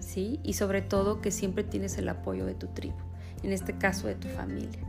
¿Sí? 0.00 0.40
Y 0.42 0.52
sobre 0.52 0.82
todo 0.82 1.20
que 1.20 1.30
siempre 1.30 1.64
tienes 1.64 1.98
el 1.98 2.08
apoyo 2.08 2.46
de 2.46 2.54
tu 2.54 2.68
tribu, 2.68 2.96
en 3.42 3.52
este 3.52 3.76
caso 3.76 4.06
de 4.06 4.14
tu 4.14 4.28
familia. 4.28 4.80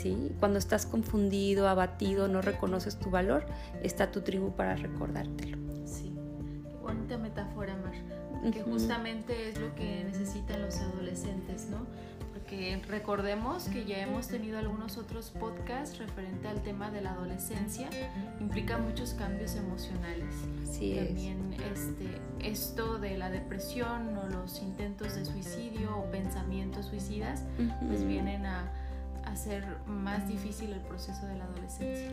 Sí. 0.00 0.32
Cuando 0.38 0.58
estás 0.58 0.86
confundido, 0.86 1.68
abatido, 1.68 2.28
no 2.28 2.42
reconoces 2.42 2.98
tu 2.98 3.10
valor, 3.10 3.46
está 3.82 4.10
tu 4.10 4.22
tribu 4.22 4.52
para 4.52 4.76
recordártelo. 4.76 5.58
Sí, 5.84 6.12
qué 6.64 6.76
bonita 6.82 7.18
metáfora, 7.18 7.76
Mar 7.76 8.20
que 8.52 8.62
justamente 8.62 9.50
es 9.50 9.60
lo 9.60 9.74
que 9.74 10.04
necesitan 10.04 10.62
los 10.62 10.78
adolescentes, 10.78 11.68
¿no? 11.70 11.86
Porque 12.32 12.82
recordemos 12.88 13.64
que 13.64 13.84
ya 13.84 13.98
hemos 13.98 14.28
tenido 14.28 14.58
algunos 14.58 14.96
otros 14.96 15.30
podcasts 15.30 15.98
referente 15.98 16.48
al 16.48 16.62
tema 16.62 16.90
de 16.90 17.02
la 17.02 17.12
adolescencia, 17.12 17.88
implica 18.40 18.78
muchos 18.78 19.12
cambios 19.14 19.54
emocionales. 19.56 20.34
Sí 20.64 20.94
También 20.96 21.54
este, 21.72 22.06
esto 22.40 22.98
de 22.98 23.18
la 23.18 23.30
depresión 23.30 24.16
o 24.16 24.26
los 24.28 24.62
intentos 24.62 25.14
de 25.14 25.26
suicidio 25.26 25.96
o 25.96 26.10
pensamientos 26.10 26.86
suicidas, 26.86 27.44
pues 27.86 28.04
vienen 28.04 28.46
a 28.46 28.72
hacer 29.32 29.64
más 29.86 30.26
difícil 30.28 30.72
el 30.72 30.80
proceso 30.80 31.26
de 31.26 31.36
la 31.36 31.44
adolescencia. 31.44 32.10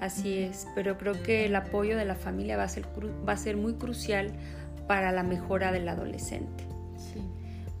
Así 0.00 0.38
es, 0.38 0.66
pero 0.74 0.96
creo 0.98 1.22
que 1.22 1.46
el 1.46 1.56
apoyo 1.56 1.96
de 1.96 2.04
la 2.04 2.14
familia 2.14 2.56
va 2.56 2.64
a 2.64 2.68
ser, 2.68 2.86
va 3.28 3.32
a 3.32 3.36
ser 3.36 3.56
muy 3.56 3.74
crucial 3.74 4.32
para 4.86 5.12
la 5.12 5.22
mejora 5.22 5.72
del 5.72 5.88
adolescente. 5.88 6.64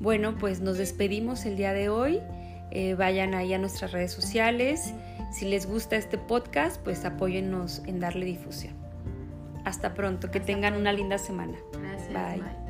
Bueno, 0.00 0.38
pues 0.38 0.60
nos 0.60 0.78
despedimos 0.78 1.44
el 1.44 1.56
día 1.56 1.74
de 1.74 1.90
hoy. 1.90 2.20
Eh, 2.70 2.94
vayan 2.94 3.34
ahí 3.34 3.52
a 3.52 3.58
nuestras 3.58 3.92
redes 3.92 4.12
sociales. 4.12 4.94
Si 5.30 5.44
les 5.44 5.66
gusta 5.66 5.96
este 5.96 6.16
podcast, 6.16 6.80
pues 6.82 7.04
apóyennos 7.04 7.82
en 7.86 8.00
darle 8.00 8.24
difusión. 8.24 8.74
Hasta 9.64 9.92
pronto, 9.92 10.30
que 10.30 10.40
tengan 10.40 10.74
una 10.74 10.92
linda 10.92 11.18
semana. 11.18 11.58
Gracias. 11.72 12.38
bye. 12.38 12.69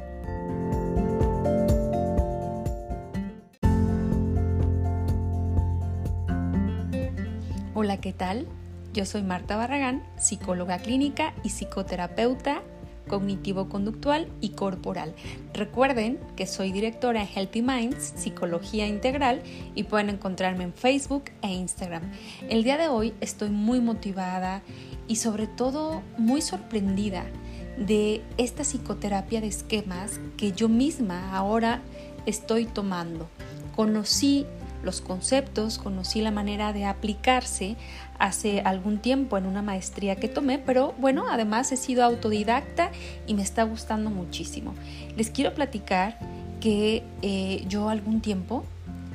Hola, 7.82 7.96
¿qué 7.96 8.12
tal? 8.12 8.46
Yo 8.92 9.06
soy 9.06 9.22
Marta 9.22 9.56
Barragán, 9.56 10.04
psicóloga 10.18 10.80
clínica 10.80 11.32
y 11.42 11.49
psicoterapeuta 11.49 12.60
cognitivo-conductual 13.08 14.28
y 14.42 14.50
corporal. 14.50 15.14
Recuerden 15.54 16.18
que 16.37 16.46
soy 16.46 16.72
directora 16.72 17.22
en 17.22 17.28
Healthy 17.28 17.62
Minds, 17.62 18.12
Psicología 18.16 18.87
Integral 18.87 19.40
y 19.75 19.84
pueden 19.84 20.10
encontrarme 20.10 20.64
en 20.64 20.75
Facebook 20.75 21.30
e 21.40 21.54
Instagram. 21.54 22.02
El 22.50 22.64
día 22.64 22.76
de 22.76 22.88
hoy 22.88 23.14
estoy 23.22 23.49
muy 23.49 23.80
motivada 23.80 24.60
y 25.08 25.16
sobre 25.16 25.46
todo 25.46 26.02
muy 26.18 26.42
sorprendida 26.42 27.25
de 27.78 28.20
esta 28.37 28.62
psicoterapia 28.62 29.40
de 29.40 29.46
esquemas 29.46 30.20
que 30.37 30.52
yo 30.52 30.68
misma 30.68 31.34
ahora 31.34 31.80
estoy 32.26 32.66
tomando. 32.66 33.30
Conocí 33.75 34.44
los 34.82 35.00
conceptos, 35.00 35.78
conocí 35.78 36.20
la 36.20 36.30
manera 36.30 36.72
de 36.72 36.84
aplicarse 36.84 37.76
hace 38.18 38.60
algún 38.60 38.99
tiempo 38.99 39.38
en 39.38 39.46
una 39.46 39.62
maestría 39.62 40.16
que 40.16 40.28
tomé, 40.28 40.58
pero 40.58 40.94
bueno, 40.99 41.26
además 41.30 41.72
he 41.72 41.76
sido 41.76 42.04
autodidacta 42.04 42.90
y 43.26 43.34
me 43.34 43.42
está 43.42 43.62
gustando 43.62 44.10
muchísimo. 44.10 44.75
Les 45.16 45.30
quiero 45.30 45.54
platicar 45.54 46.18
que 46.60 47.02
eh, 47.22 47.64
yo 47.66 47.88
algún 47.88 48.20
tiempo 48.20 48.64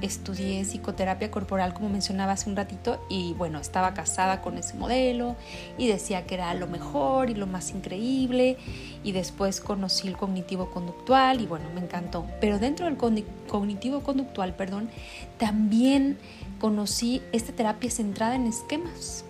estudié 0.01 0.63
psicoterapia 0.63 1.31
corporal, 1.31 1.73
como 1.73 1.89
mencionaba 1.89 2.33
hace 2.33 2.49
un 2.49 2.55
ratito, 2.55 2.99
y 3.09 3.33
bueno, 3.33 3.59
estaba 3.59 3.93
casada 3.93 4.41
con 4.41 4.57
ese 4.57 4.75
modelo 4.75 5.35
y 5.77 5.87
decía 5.87 6.25
que 6.25 6.35
era 6.35 6.53
lo 6.53 6.67
mejor 6.67 7.29
y 7.29 7.33
lo 7.33 7.47
más 7.47 7.71
increíble, 7.71 8.57
y 9.03 9.11
después 9.11 9.61
conocí 9.61 10.07
el 10.07 10.17
cognitivo 10.17 10.71
conductual 10.71 11.41
y 11.41 11.45
bueno, 11.45 11.65
me 11.73 11.81
encantó. 11.81 12.25
Pero 12.41 12.59
dentro 12.59 12.85
del 12.85 12.97
cognitivo 13.47 14.01
conductual, 14.01 14.55
perdón, 14.55 14.89
también 15.37 16.17
conocí 16.59 17.21
esta 17.31 17.53
terapia 17.53 17.89
centrada 17.91 18.35
en 18.35 18.47
esquemas. 18.47 19.25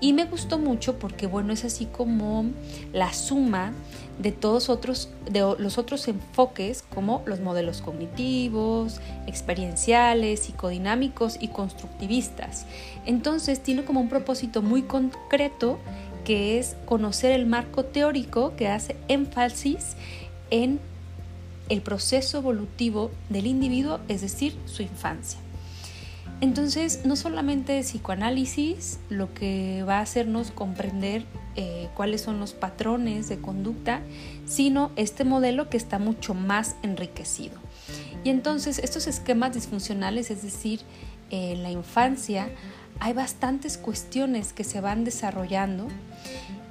Y 0.00 0.12
me 0.12 0.24
gustó 0.24 0.58
mucho 0.58 0.98
porque, 0.98 1.26
bueno, 1.26 1.52
es 1.52 1.64
así 1.64 1.86
como 1.86 2.46
la 2.92 3.12
suma 3.12 3.72
de 4.18 4.32
todos 4.32 4.68
otros, 4.68 5.08
de 5.30 5.40
los 5.58 5.78
otros 5.78 6.06
enfoques 6.08 6.82
como 6.94 7.22
los 7.26 7.40
modelos 7.40 7.80
cognitivos, 7.80 9.00
experienciales, 9.26 10.40
psicodinámicos 10.40 11.36
y 11.40 11.48
constructivistas. 11.48 12.66
Entonces 13.06 13.62
tiene 13.62 13.84
como 13.84 14.00
un 14.00 14.08
propósito 14.08 14.62
muy 14.62 14.82
concreto 14.82 15.78
que 16.24 16.58
es 16.58 16.76
conocer 16.86 17.32
el 17.32 17.46
marco 17.46 17.84
teórico 17.84 18.54
que 18.56 18.68
hace 18.68 18.96
énfasis 19.08 19.96
en 20.50 20.80
el 21.68 21.82
proceso 21.82 22.38
evolutivo 22.38 23.10
del 23.28 23.46
individuo, 23.46 24.00
es 24.08 24.20
decir, 24.20 24.56
su 24.66 24.82
infancia. 24.82 25.43
Entonces, 26.40 27.00
no 27.04 27.16
solamente 27.16 27.80
psicoanálisis 27.80 28.98
lo 29.08 29.32
que 29.32 29.82
va 29.84 29.98
a 29.98 30.00
hacernos 30.02 30.50
comprender 30.50 31.24
eh, 31.56 31.88
cuáles 31.94 32.20
son 32.20 32.40
los 32.40 32.52
patrones 32.52 33.28
de 33.28 33.40
conducta, 33.40 34.00
sino 34.44 34.90
este 34.96 35.24
modelo 35.24 35.70
que 35.70 35.76
está 35.76 35.98
mucho 35.98 36.34
más 36.34 36.76
enriquecido. 36.82 37.54
Y 38.24 38.30
entonces, 38.30 38.78
estos 38.78 39.06
esquemas 39.06 39.54
disfuncionales, 39.54 40.30
es 40.30 40.42
decir, 40.42 40.80
en 41.30 41.62
la 41.62 41.70
infancia, 41.70 42.48
hay 43.00 43.12
bastantes 43.12 43.78
cuestiones 43.78 44.52
que 44.52 44.64
se 44.64 44.80
van 44.80 45.04
desarrollando 45.04 45.88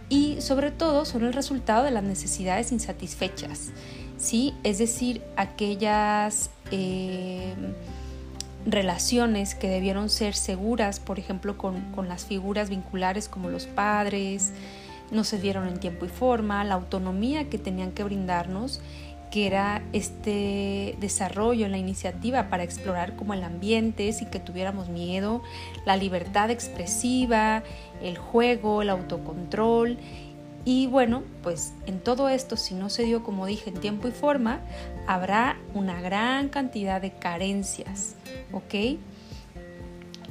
y 0.10 0.42
sobre 0.42 0.72
todo 0.72 1.06
son 1.06 1.24
el 1.24 1.34
resultado 1.34 1.84
de 1.84 1.92
las 1.92 2.04
necesidades 2.04 2.72
insatisfechas, 2.72 3.72
¿sí? 4.18 4.54
Es 4.64 4.78
decir, 4.78 5.22
aquellas... 5.38 6.50
Eh, 6.72 7.56
relaciones 8.66 9.56
que 9.56 9.68
debieron 9.68 10.10
ser 10.10 10.36
seguras, 10.36 11.00
por 11.00 11.20
ejemplo, 11.20 11.58
con, 11.58 11.84
las 12.08 12.26
figuras 12.26 12.70
vinculares 12.70 13.28
como 13.28 13.50
los 13.50 13.66
padres, 13.66 14.54
no 15.12 15.24
se 15.24 15.40
dieron 15.40 15.68
en 15.68 15.80
tiempo 15.80 16.06
y 16.06 16.10
forma, 16.10 16.64
la 16.64 16.76
autonomía 16.76 17.50
que 17.50 17.58
tenían 17.58 17.92
que 17.92 18.04
brindarnos, 18.04 18.82
que 19.32 19.48
era 19.48 19.82
este 19.94 20.96
desarrollo, 21.00 21.68
la 21.68 21.80
iniciativa 21.80 22.50
para 22.50 22.64
explorar 22.64 23.16
como 23.16 23.34
el 23.34 23.44
ambiente 23.44 24.14
sin 24.14 24.30
que 24.30 24.40
tuviéramos 24.40 24.90
miedo, 24.90 25.42
la 25.86 25.98
libertad 25.98 26.52
expresiva, 26.52 27.64
el 28.02 28.18
juego, 28.18 28.84
el 28.84 28.92
autocontrol 28.92 29.98
y 30.66 30.88
bueno, 30.88 31.24
pues 31.42 31.74
en 31.86 32.00
todo 32.00 32.30
esto, 32.30 32.56
si 32.56 32.74
no 32.74 32.90
se 32.90 33.04
dio 33.04 33.24
como 33.24 33.46
dije 33.46 33.70
en 33.70 33.80
tiempo 33.80 34.08
y 34.08 34.12
forma, 34.12 34.62
habrá 35.08 35.58
una 35.74 36.02
gran 36.02 36.50
cantidad 36.50 37.02
de 37.02 37.12
carencias, 37.12 38.16
¿ok? 38.52 39.00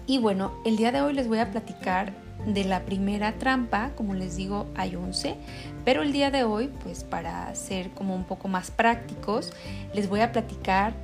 Y 0.07 0.19
bueno, 0.19 0.53
el 0.65 0.77
día 0.77 0.91
de 0.91 1.03
hoy 1.03 1.13
les 1.13 1.29
voy 1.29 1.39
a 1.39 1.51
platicar 1.51 2.13
de 2.47 2.65
la 2.65 2.81
primera 2.81 3.33
trampa, 3.33 3.91
como 3.95 4.15
les 4.15 4.37
digo, 4.37 4.67
hay 4.75 4.97
11, 4.97 5.37
pero 5.85 6.03
el 6.03 6.13
día 6.13 6.31
de 6.31 6.45
hoy, 6.45 6.71
pues 6.83 7.05
para 7.05 7.55
ser 7.55 7.91
como 7.91 8.17
un 8.17 8.25
poco 8.25 8.49
más 8.49 8.71
prácticos, 8.71 9.53
les 9.95 10.09
voy 10.09 10.21
a 10.21 10.33
platicar 10.33 10.95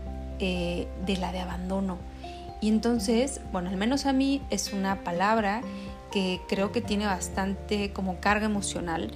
eh, 0.40 0.88
de 1.06 1.16
la 1.16 1.32
de 1.32 1.40
abandono. 1.40 1.99
Y 2.61 2.68
entonces, 2.68 3.40
bueno, 3.52 3.70
al 3.70 3.76
menos 3.76 4.06
a 4.06 4.12
mí 4.12 4.42
es 4.50 4.73
una 4.73 5.04
palabra 5.04 5.62
que 6.10 6.40
creo 6.48 6.72
que 6.72 6.80
tiene 6.80 7.06
bastante 7.06 7.92
como 7.92 8.20
carga 8.20 8.46
emocional 8.46 9.10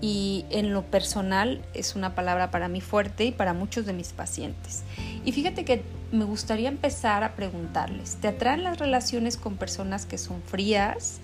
y 0.00 0.44
en 0.50 0.72
lo 0.72 0.82
personal 0.82 1.60
es 1.74 1.96
una 1.96 2.14
palabra 2.14 2.50
para 2.50 2.68
mí 2.68 2.80
fuerte 2.80 3.24
y 3.24 3.32
para 3.32 3.52
muchos 3.52 3.84
de 3.84 3.92
mis 3.92 4.12
pacientes. 4.12 4.84
Y 5.24 5.32
fíjate 5.32 5.64
que 5.64 5.82
me 6.12 6.24
gustaría 6.24 6.68
empezar 6.68 7.24
a 7.24 7.34
preguntarles, 7.34 8.16
¿te 8.16 8.28
atraen 8.28 8.64
las 8.64 8.78
relaciones 8.78 9.36
con 9.36 9.56
personas 9.56 10.06
que 10.06 10.18
son 10.18 10.42
frías? 10.42 11.20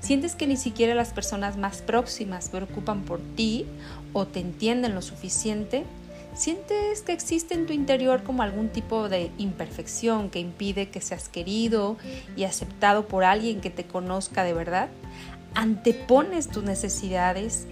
¿Sientes 0.00 0.34
que 0.34 0.46
ni 0.46 0.56
siquiera 0.56 0.94
las 0.94 1.12
personas 1.12 1.56
más 1.56 1.82
próximas 1.82 2.48
preocupan 2.48 3.02
por 3.02 3.20
ti 3.36 3.66
o 4.12 4.26
te 4.26 4.40
entienden 4.40 4.94
lo 4.94 5.02
suficiente? 5.02 5.84
¿Sientes 6.36 7.00
que 7.00 7.12
existe 7.12 7.54
en 7.54 7.64
tu 7.64 7.72
interior 7.72 8.22
como 8.22 8.42
algún 8.42 8.68
tipo 8.68 9.08
de 9.08 9.30
imperfección 9.38 10.28
que 10.28 10.38
impide 10.38 10.90
que 10.90 11.00
seas 11.00 11.30
querido 11.30 11.96
y 12.36 12.44
aceptado 12.44 13.08
por 13.08 13.24
alguien 13.24 13.62
que 13.62 13.70
te 13.70 13.86
conozca 13.86 14.44
de 14.44 14.52
verdad? 14.52 14.90
¿Antepones 15.54 16.48
tus 16.48 16.62
necesidades 16.62 17.66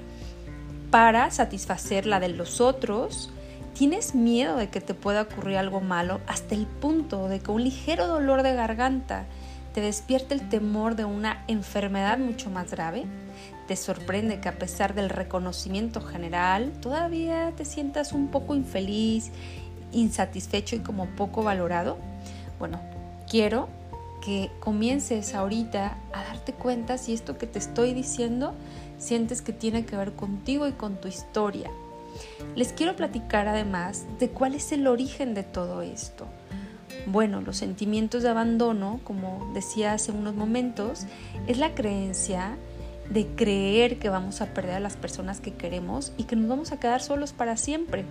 para 0.90 1.30
satisfacer 1.30 2.06
la 2.06 2.20
de 2.20 2.30
los 2.30 2.62
otros? 2.62 3.30
Tienes 3.74 4.14
miedo 4.14 4.56
de 4.56 4.70
que 4.70 4.80
te 4.80 4.94
pueda 4.94 5.22
ocurrir 5.22 5.58
algo 5.58 5.82
malo 5.82 6.22
hasta 6.26 6.54
el 6.54 6.66
punto 6.66 7.28
de 7.28 7.40
que 7.40 7.50
un 7.50 7.62
ligero 7.62 8.06
dolor 8.06 8.42
de 8.42 8.54
garganta 8.54 9.26
te 9.74 9.82
despierte 9.82 10.32
el 10.32 10.48
temor 10.48 10.96
de 10.96 11.04
una 11.04 11.44
enfermedad 11.48 12.16
mucho 12.16 12.48
más 12.48 12.70
grave. 12.70 13.04
Te 13.66 13.76
sorprende 13.76 14.40
que 14.40 14.48
a 14.48 14.58
pesar 14.58 14.94
del 14.94 15.08
reconocimiento 15.08 16.00
general 16.00 16.72
todavía 16.80 17.52
te 17.56 17.64
sientas 17.64 18.12
un 18.12 18.28
poco 18.28 18.54
infeliz, 18.54 19.30
insatisfecho 19.92 20.76
y 20.76 20.80
como 20.80 21.06
poco 21.06 21.42
valorado. 21.42 21.96
Bueno, 22.58 22.80
quiero 23.28 23.68
que 24.22 24.50
comiences 24.60 25.34
ahorita 25.34 25.96
a 26.12 26.24
darte 26.24 26.52
cuenta 26.52 26.98
si 26.98 27.14
esto 27.14 27.38
que 27.38 27.46
te 27.46 27.58
estoy 27.58 27.94
diciendo 27.94 28.54
sientes 28.98 29.42
que 29.42 29.52
tiene 29.52 29.84
que 29.84 29.96
ver 29.96 30.12
contigo 30.12 30.66
y 30.66 30.72
con 30.72 30.96
tu 30.96 31.08
historia. 31.08 31.70
Les 32.54 32.72
quiero 32.72 32.96
platicar 32.96 33.48
además 33.48 34.06
de 34.18 34.30
cuál 34.30 34.54
es 34.54 34.72
el 34.72 34.86
origen 34.86 35.34
de 35.34 35.42
todo 35.42 35.82
esto. 35.82 36.26
Bueno, 37.06 37.40
los 37.40 37.56
sentimientos 37.56 38.22
de 38.22 38.30
abandono, 38.30 39.00
como 39.04 39.50
decía 39.52 39.92
hace 39.92 40.12
unos 40.12 40.34
momentos, 40.34 41.06
es 41.46 41.58
la 41.58 41.74
creencia 41.74 42.56
de 43.10 43.26
creer 43.36 43.98
que 43.98 44.08
vamos 44.08 44.40
a 44.40 44.46
perder 44.46 44.76
a 44.76 44.80
las 44.80 44.96
personas 44.96 45.40
que 45.40 45.52
queremos 45.52 46.12
y 46.16 46.24
que 46.24 46.36
nos 46.36 46.48
vamos 46.48 46.72
a 46.72 46.80
quedar 46.80 47.02
solos 47.02 47.32
para 47.32 47.56
siempre, 47.56 48.04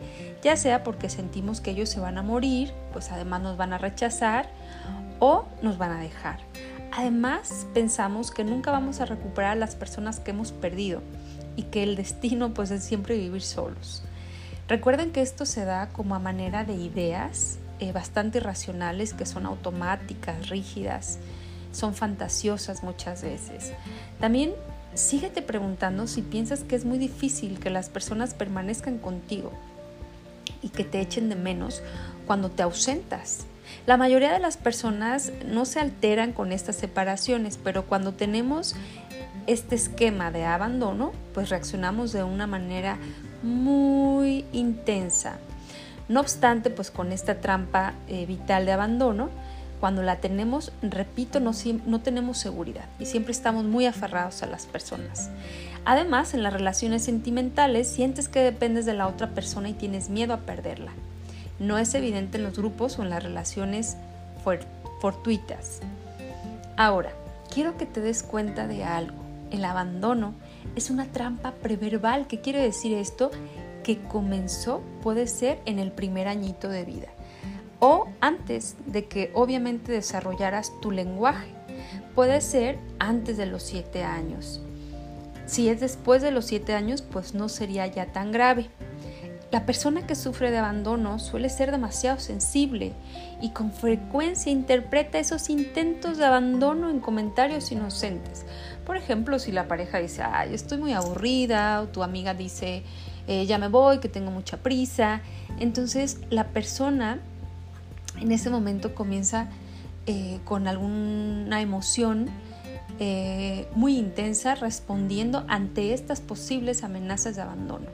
ya 0.43 0.55
sea 0.55 0.83
porque 0.83 1.09
sentimos 1.09 1.62
que 1.62 1.71
ellos 1.71 1.89
se 1.89 2.00
van 2.00 2.17
a 2.17 2.23
morir, 2.23 2.73
pues 2.91 3.12
además 3.12 3.41
nos 3.41 3.57
van 3.57 3.73
a 3.73 3.77
rechazar 3.77 4.50
o 5.19 5.45
nos 5.62 5.77
van 5.77 5.91
a 5.91 6.00
dejar. 6.00 6.39
Además, 6.91 7.65
pensamos 7.73 8.29
que 8.29 8.43
nunca 8.43 8.71
vamos 8.71 9.01
a 9.01 9.05
recuperar 9.05 9.53
a 9.53 9.55
las 9.55 9.75
personas 9.75 10.19
que 10.19 10.31
hemos 10.31 10.51
perdido 10.51 11.01
y 11.55 11.63
que 11.63 11.83
el 11.83 11.95
destino 11.95 12.53
pues 12.53 12.69
es 12.69 12.83
siempre 12.83 13.17
vivir 13.17 13.41
solos. 13.41 14.03
Recuerden 14.67 15.12
que 15.12 15.21
esto 15.21 15.45
se 15.45 15.65
da 15.65 15.89
como 15.89 16.15
a 16.15 16.19
manera 16.19 16.63
de 16.63 16.73
ideas 16.73 17.57
eh, 17.79 17.91
bastante 17.91 18.38
irracionales 18.38 19.13
que 19.13 19.25
son 19.25 19.45
automáticas, 19.45 20.50
rígidas, 20.50 21.19
son 21.71 21.95
fantasiosas 21.95 22.83
muchas 22.83 23.23
veces. 23.23 23.73
También 24.19 24.53
síguete 24.95 25.41
preguntando 25.41 26.07
si 26.07 26.21
piensas 26.21 26.63
que 26.63 26.75
es 26.75 26.85
muy 26.85 26.97
difícil 26.97 27.59
que 27.59 27.69
las 27.69 27.89
personas 27.89 28.33
permanezcan 28.33 28.97
contigo 28.97 29.51
y 30.62 30.69
que 30.69 30.83
te 30.83 31.01
echen 31.01 31.29
de 31.29 31.35
menos 31.35 31.81
cuando 32.25 32.50
te 32.50 32.63
ausentas. 32.63 33.45
La 33.85 33.97
mayoría 33.97 34.31
de 34.31 34.39
las 34.39 34.57
personas 34.57 35.31
no 35.45 35.65
se 35.65 35.79
alteran 35.79 36.31
con 36.31 36.51
estas 36.51 36.75
separaciones, 36.75 37.59
pero 37.62 37.85
cuando 37.85 38.13
tenemos 38.13 38.75
este 39.47 39.75
esquema 39.75 40.31
de 40.31 40.45
abandono, 40.45 41.12
pues 41.33 41.50
reaccionamos 41.50 42.13
de 42.13 42.23
una 42.23 42.47
manera 42.47 42.97
muy 43.41 44.45
intensa. 44.53 45.38
No 46.07 46.19
obstante, 46.19 46.69
pues 46.69 46.91
con 46.91 47.12
esta 47.12 47.39
trampa 47.39 47.93
eh, 48.07 48.25
vital 48.25 48.65
de 48.65 48.71
abandono, 48.73 49.29
cuando 49.84 50.02
la 50.02 50.22
tenemos, 50.22 50.72
repito, 50.82 51.42
no, 51.42 51.52
no 51.86 52.00
tenemos 52.00 52.38
seguridad 52.38 52.86
y 53.00 53.06
siempre 53.06 53.34
estamos 53.34 53.66
muy 53.66 53.86
aferrados 53.86 54.42
a 54.42 54.46
las 54.46 54.66
personas. 54.66 55.30
Además, 55.84 56.34
en 56.34 56.42
las 56.42 56.54
relaciones 56.54 57.04
sentimentales 57.04 57.90
sientes 57.90 58.30
que 58.30 58.40
dependes 58.40 58.86
de 58.86 58.94
la 58.94 59.08
otra 59.08 59.32
persona 59.32 59.68
y 59.68 59.74
tienes 59.74 60.10
miedo 60.10 60.34
a 60.34 60.38
perderla. 60.38 60.94
No 61.60 61.78
es 61.78 61.94
evidente 61.96 62.38
en 62.38 62.44
los 62.44 62.56
grupos 62.56 62.98
o 62.98 63.04
en 63.04 63.10
las 63.10 63.24
relaciones 63.24 63.98
fortuitas. 65.02 65.82
Ahora, 66.78 67.12
quiero 67.54 67.75
que 67.75 67.86
te 67.86 68.00
des 68.00 68.24
cuenta 68.24 68.68
de 68.68 68.86
algo. 68.86 69.22
El 69.52 69.66
abandono 69.66 70.34
es 70.78 70.92
una 70.92 71.08
trampa 71.08 71.52
preverbal. 71.62 72.28
¿Qué 72.28 72.40
quiere 72.40 72.62
decir 72.62 72.98
esto? 72.98 73.32
Que 73.84 74.00
comenzó, 74.00 74.82
puede 75.02 75.28
ser, 75.28 75.60
en 75.66 75.78
el 75.78 75.92
primer 75.92 76.30
añito 76.30 76.70
de 76.70 76.86
vida 76.86 77.12
o 77.86 78.08
antes 78.22 78.78
de 78.86 79.10
que 79.10 79.30
obviamente 79.34 79.92
desarrollaras 79.92 80.72
tu 80.80 80.90
lenguaje. 80.90 81.50
Puede 82.16 82.40
ser 82.40 82.80
antes 82.98 83.36
de 83.36 83.46
los 83.46 83.62
siete 83.62 84.06
años. 84.06 84.62
Si 85.46 85.68
es 85.68 85.82
después 85.82 86.22
de 86.22 86.32
los 86.32 86.46
siete 86.46 86.75
años, 86.75 87.02
pues 87.02 87.34
no 87.34 87.50
sería 87.50 87.86
ya 87.88 88.06
tan 88.13 88.32
grave. 88.32 88.69
La 89.52 89.65
persona 89.65 90.08
que 90.08 90.15
sufre 90.15 90.50
de 90.50 90.60
abandono 90.60 91.19
suele 91.19 91.50
ser 91.50 91.72
demasiado 91.72 92.22
sensible 92.22 92.93
y 93.41 93.50
con 93.50 93.74
frecuencia 93.74 94.50
interpreta 94.50 95.19
esos 95.19 95.50
intentos 95.50 96.17
de 96.17 96.24
abandono 96.24 96.89
en 96.89 97.02
comentarios 97.02 97.69
inocentes. 97.74 98.46
Por 98.86 98.96
ejemplo, 98.96 99.39
si 99.39 99.52
la 99.52 99.67
pareja 99.67 99.98
dice, 99.98 100.24
ay, 100.24 100.54
estoy 100.54 100.78
muy 100.78 100.93
aburrida, 100.93 101.82
o 101.82 101.88
tu 101.89 102.02
amiga 102.02 102.34
dice, 102.34 102.84
eh, 103.28 103.46
ya 103.46 103.58
me 103.58 103.67
voy, 103.67 104.00
que 104.00 104.08
tengo 104.08 104.32
mucha 104.32 104.63
prisa, 104.63 105.22
entonces 105.60 106.19
la 106.30 106.48
persona 106.48 107.19
en 108.23 108.31
ese 108.31 108.49
momento 108.49 108.95
comienza 108.95 109.49
eh, 110.05 110.39
con 110.45 110.67
alguna 110.67 111.62
emoción 111.62 112.29
eh, 112.99 113.67
muy 113.75 113.97
intensa 113.97 114.55
respondiendo 114.55 115.43
ante 115.49 115.93
estas 115.93 116.21
posibles 116.21 116.83
amenazas 116.83 117.36
de 117.36 117.41
abandono. 117.41 117.88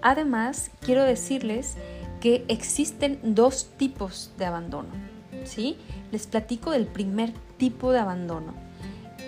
Además, 0.00 0.70
quiero 0.80 1.04
decirles 1.04 1.76
que 2.20 2.44
existen 2.48 3.18
dos 3.22 3.70
tipos 3.76 4.32
de 4.38 4.46
abandono. 4.46 4.88
¿sí? 5.44 5.76
Les 6.10 6.26
platico 6.26 6.70
del 6.70 6.86
primer 6.86 7.32
tipo 7.58 7.92
de 7.92 7.98
abandono. 7.98 8.54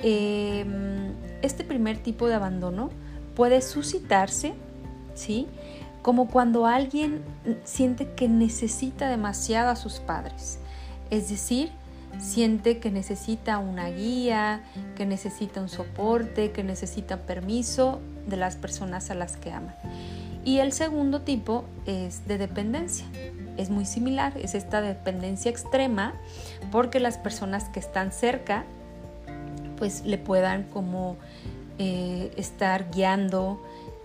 Em, 0.02 1.12
este 1.42 1.62
primer 1.62 1.98
tipo 1.98 2.26
de 2.26 2.34
abandono 2.34 2.90
puede 3.34 3.60
suscitarse, 3.60 4.54
¿sí? 5.14 5.46
Como 6.02 6.28
cuando 6.28 6.66
alguien 6.66 7.22
siente 7.64 8.12
que 8.12 8.28
necesita 8.28 9.08
demasiado 9.08 9.70
a 9.70 9.76
sus 9.76 10.00
padres. 10.00 10.58
Es 11.10 11.28
decir, 11.28 11.70
siente 12.18 12.78
que 12.78 12.90
necesita 12.90 13.58
una 13.58 13.90
guía, 13.90 14.62
que 14.96 15.06
necesita 15.06 15.60
un 15.60 15.68
soporte, 15.68 16.52
que 16.52 16.64
necesita 16.64 17.18
permiso 17.18 18.00
de 18.26 18.36
las 18.36 18.56
personas 18.56 19.10
a 19.10 19.14
las 19.14 19.36
que 19.36 19.52
ama. 19.52 19.74
Y 20.44 20.58
el 20.58 20.72
segundo 20.72 21.20
tipo 21.20 21.64
es 21.86 22.26
de 22.26 22.38
dependencia. 22.38 23.06
Es 23.56 23.68
muy 23.68 23.84
similar, 23.84 24.32
es 24.38 24.54
esta 24.54 24.80
dependencia 24.80 25.50
extrema 25.50 26.14
porque 26.72 26.98
las 26.98 27.18
personas 27.18 27.64
que 27.64 27.80
están 27.80 28.10
cerca 28.10 28.64
pues 29.76 30.04
le 30.04 30.18
puedan 30.18 30.64
como 30.64 31.16
eh, 31.78 32.30
estar 32.36 32.90
guiando 32.90 33.60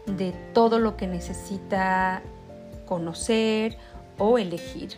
de 0.05 0.33
todo 0.53 0.79
lo 0.79 0.97
que 0.97 1.07
necesita 1.07 2.21
conocer 2.85 3.77
o 4.17 4.37
elegir. 4.37 4.91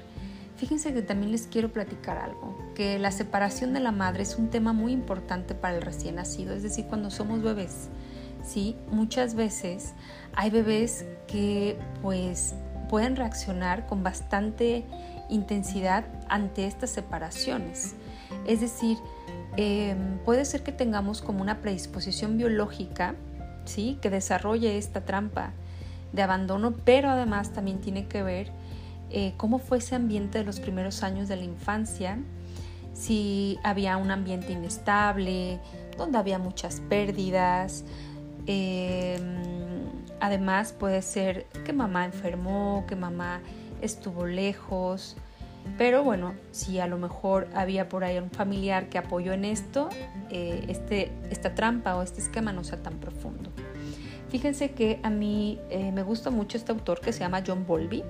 Fíjense 0.58 0.93
que 0.93 1.02
también 1.02 1.32
les 1.32 1.48
quiero 1.48 1.72
platicar 1.72 2.17
algo, 2.17 2.58
que 2.74 2.98
la 2.98 3.12
separación 3.12 3.74
de 3.74 3.80
la 3.80 3.91
madre 3.91 4.24
es 4.24 4.38
un 4.38 4.50
tema 4.50 4.74
muy 4.74 4.91
importante 4.91 5.54
para 5.54 5.76
el 5.76 5.82
recién 5.84 6.15
nacido, 6.15 6.54
es 6.56 6.63
decir, 6.63 6.86
cuando 6.86 7.12
somos 7.12 7.43
bebés. 7.43 7.89
¿sí? 8.43 8.76
Muchas 8.89 9.36
veces 9.36 9.93
hay 10.34 10.50
bebés 10.50 11.06
que 11.28 11.78
pues 12.02 12.56
pueden 12.89 13.15
reaccionar 13.15 13.86
con 13.86 14.04
bastante 14.04 14.86
intensidad 15.30 16.06
ante 16.30 16.65
estas 16.65 16.89
separaciones. 16.89 17.96
Es 18.48 18.62
decir, 18.62 18.98
em, 19.58 20.17
puede 20.20 20.46
ser 20.46 20.63
que 20.63 20.72
tengamos 20.72 21.22
como 21.22 21.41
una 21.41 21.62
predisposición 21.62 22.38
biológica, 22.38 23.15
¿sí? 23.67 23.97
Que 24.01 24.10
desarrolle 24.10 24.77
esta 24.77 25.06
trampa 25.06 25.51
de 26.13 26.21
abandono, 26.23 26.73
pero 26.84 27.10
además 27.10 27.53
también 27.53 27.80
tiene 27.80 28.08
que 28.08 28.23
ver 28.23 28.51
eh, 29.10 29.34
cómo 29.38 29.60
fue 29.60 29.77
ese 29.77 29.95
ambiente 29.95 30.39
de 30.39 30.43
los 30.43 30.60
primeros 30.60 31.03
años 31.03 31.27
de 31.27 31.36
la 31.36 31.43
infancia, 31.43 32.17
si 32.93 33.60
había 33.63 33.97
un 33.97 34.10
ambiente 34.10 34.53
inestable, 34.53 35.60
donde 35.97 36.17
había 36.17 36.39
muchas 36.39 36.82
pérdidas, 36.82 37.84
Em, 38.47 39.21
además 40.21 40.71
puede 40.71 41.01
ser 41.01 41.45
que 41.65 41.73
mamá 41.73 42.06
enfermó, 42.06 42.86
que 42.88 42.95
mamá 42.95 43.41
estuvo 43.82 44.25
lejos, 44.25 45.17
pero 45.77 46.01
bueno, 46.01 46.34
si 46.51 46.80
a 46.80 46.88
lo 46.88 46.97
mejor 46.97 47.49
había 47.53 47.89
por 47.89 48.06
ahí 48.06 48.17
un 48.17 48.32
familiar 48.32 48.88
que 48.88 48.97
apoyó 48.97 49.34
en 49.34 49.43
esto, 49.43 49.89
eh, 50.30 50.63
este, 50.69 51.12
esta 51.30 51.53
trampa 51.56 51.97
o 51.97 52.01
este 52.01 52.21
esquema 52.21 52.53
no 52.53 52.63
sea 52.63 52.82
tan 52.82 52.99
profundo. 52.99 53.51
Fíjense 54.30 54.72
que 54.72 55.00
a 55.04 55.10
mí 55.10 55.60
eh, 55.70 55.92
me 55.92 56.04
gusta 56.04 56.30
mucho 56.30 56.58
este 56.58 56.72
autor 56.72 57.00
que 57.00 57.13
se 57.13 57.20
llama 57.20 57.44
John 57.46 57.66
Bowlby. 57.66 58.04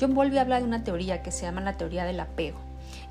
John 0.00 0.14
Bowlby 0.14 0.38
habla 0.38 0.58
de 0.58 0.64
una 0.64 0.84
teoría 0.84 1.22
que 1.22 1.32
se 1.32 1.42
llama 1.42 1.60
la 1.60 1.76
teoría 1.76 2.04
del 2.04 2.20
apego. 2.20 2.58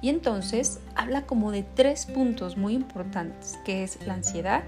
Y 0.01 0.09
entonces 0.09 0.79
habla 0.95 1.23
como 1.23 1.51
de 1.51 1.63
tres 1.63 2.05
puntos 2.05 2.57
muy 2.57 2.73
importantes, 2.73 3.59
que 3.65 3.83
es 3.83 4.05
la 4.05 4.13
ansiedad, 4.13 4.63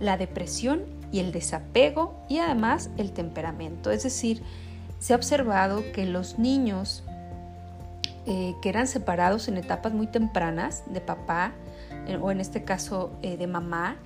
la 0.00 0.16
depresión 0.16 0.82
y 1.12 1.20
el 1.20 1.32
desapego 1.32 2.24
y 2.28 2.38
además 2.38 2.90
el 2.96 3.12
temperamento. 3.12 3.90
Es 3.90 4.02
decir, 4.02 4.42
se 4.98 5.12
ha 5.12 5.16
observado 5.16 5.82
que 5.92 6.06
los 6.06 6.38
niños 6.38 7.04
eh, 8.26 8.54
que 8.62 8.68
eran 8.68 8.86
separados 8.86 9.48
en 9.48 9.56
etapas 9.56 9.92
muy 9.92 10.06
tempranas 10.06 10.84
de 10.86 11.00
papá 11.00 11.52
o 12.20 12.30
en 12.30 12.40
este 12.40 12.64
caso 12.64 13.12
eh, 13.22 13.36
de 13.36 13.46
mamá, 13.46 13.96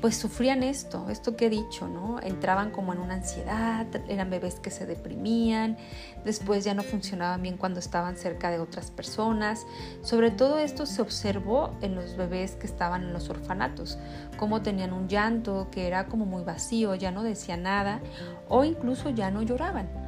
pues 0.00 0.16
sufrían 0.16 0.62
esto, 0.62 1.08
esto 1.08 1.34
que 1.34 1.46
he 1.46 1.50
dicho, 1.50 1.88
¿no? 1.88 2.20
Entraban 2.20 2.70
como 2.70 2.92
en 2.92 2.98
una 2.98 3.14
ansiedad, 3.14 3.86
eran 4.08 4.28
bebés 4.28 4.56
que 4.56 4.70
se 4.70 4.84
deprimían, 4.84 5.78
después 6.24 6.62
ya 6.64 6.74
no 6.74 6.82
funcionaban 6.82 7.40
bien 7.40 7.56
cuando 7.56 7.80
estaban 7.80 8.16
cerca 8.16 8.50
de 8.50 8.58
otras 8.58 8.90
personas. 8.90 9.66
Sobre 10.02 10.30
todo 10.30 10.58
esto 10.58 10.84
se 10.84 11.00
observó 11.00 11.74
en 11.80 11.94
los 11.94 12.16
bebés 12.16 12.56
que 12.56 12.66
estaban 12.66 13.02
en 13.02 13.12
los 13.14 13.30
orfanatos, 13.30 13.98
cómo 14.36 14.60
tenían 14.60 14.92
un 14.92 15.08
llanto 15.08 15.68
que 15.70 15.86
era 15.86 16.06
como 16.06 16.26
muy 16.26 16.44
vacío, 16.44 16.94
ya 16.94 17.10
no 17.10 17.22
decía 17.22 17.56
nada 17.56 18.00
o 18.48 18.64
incluso 18.64 19.08
ya 19.08 19.30
no 19.30 19.42
lloraban. 19.42 20.03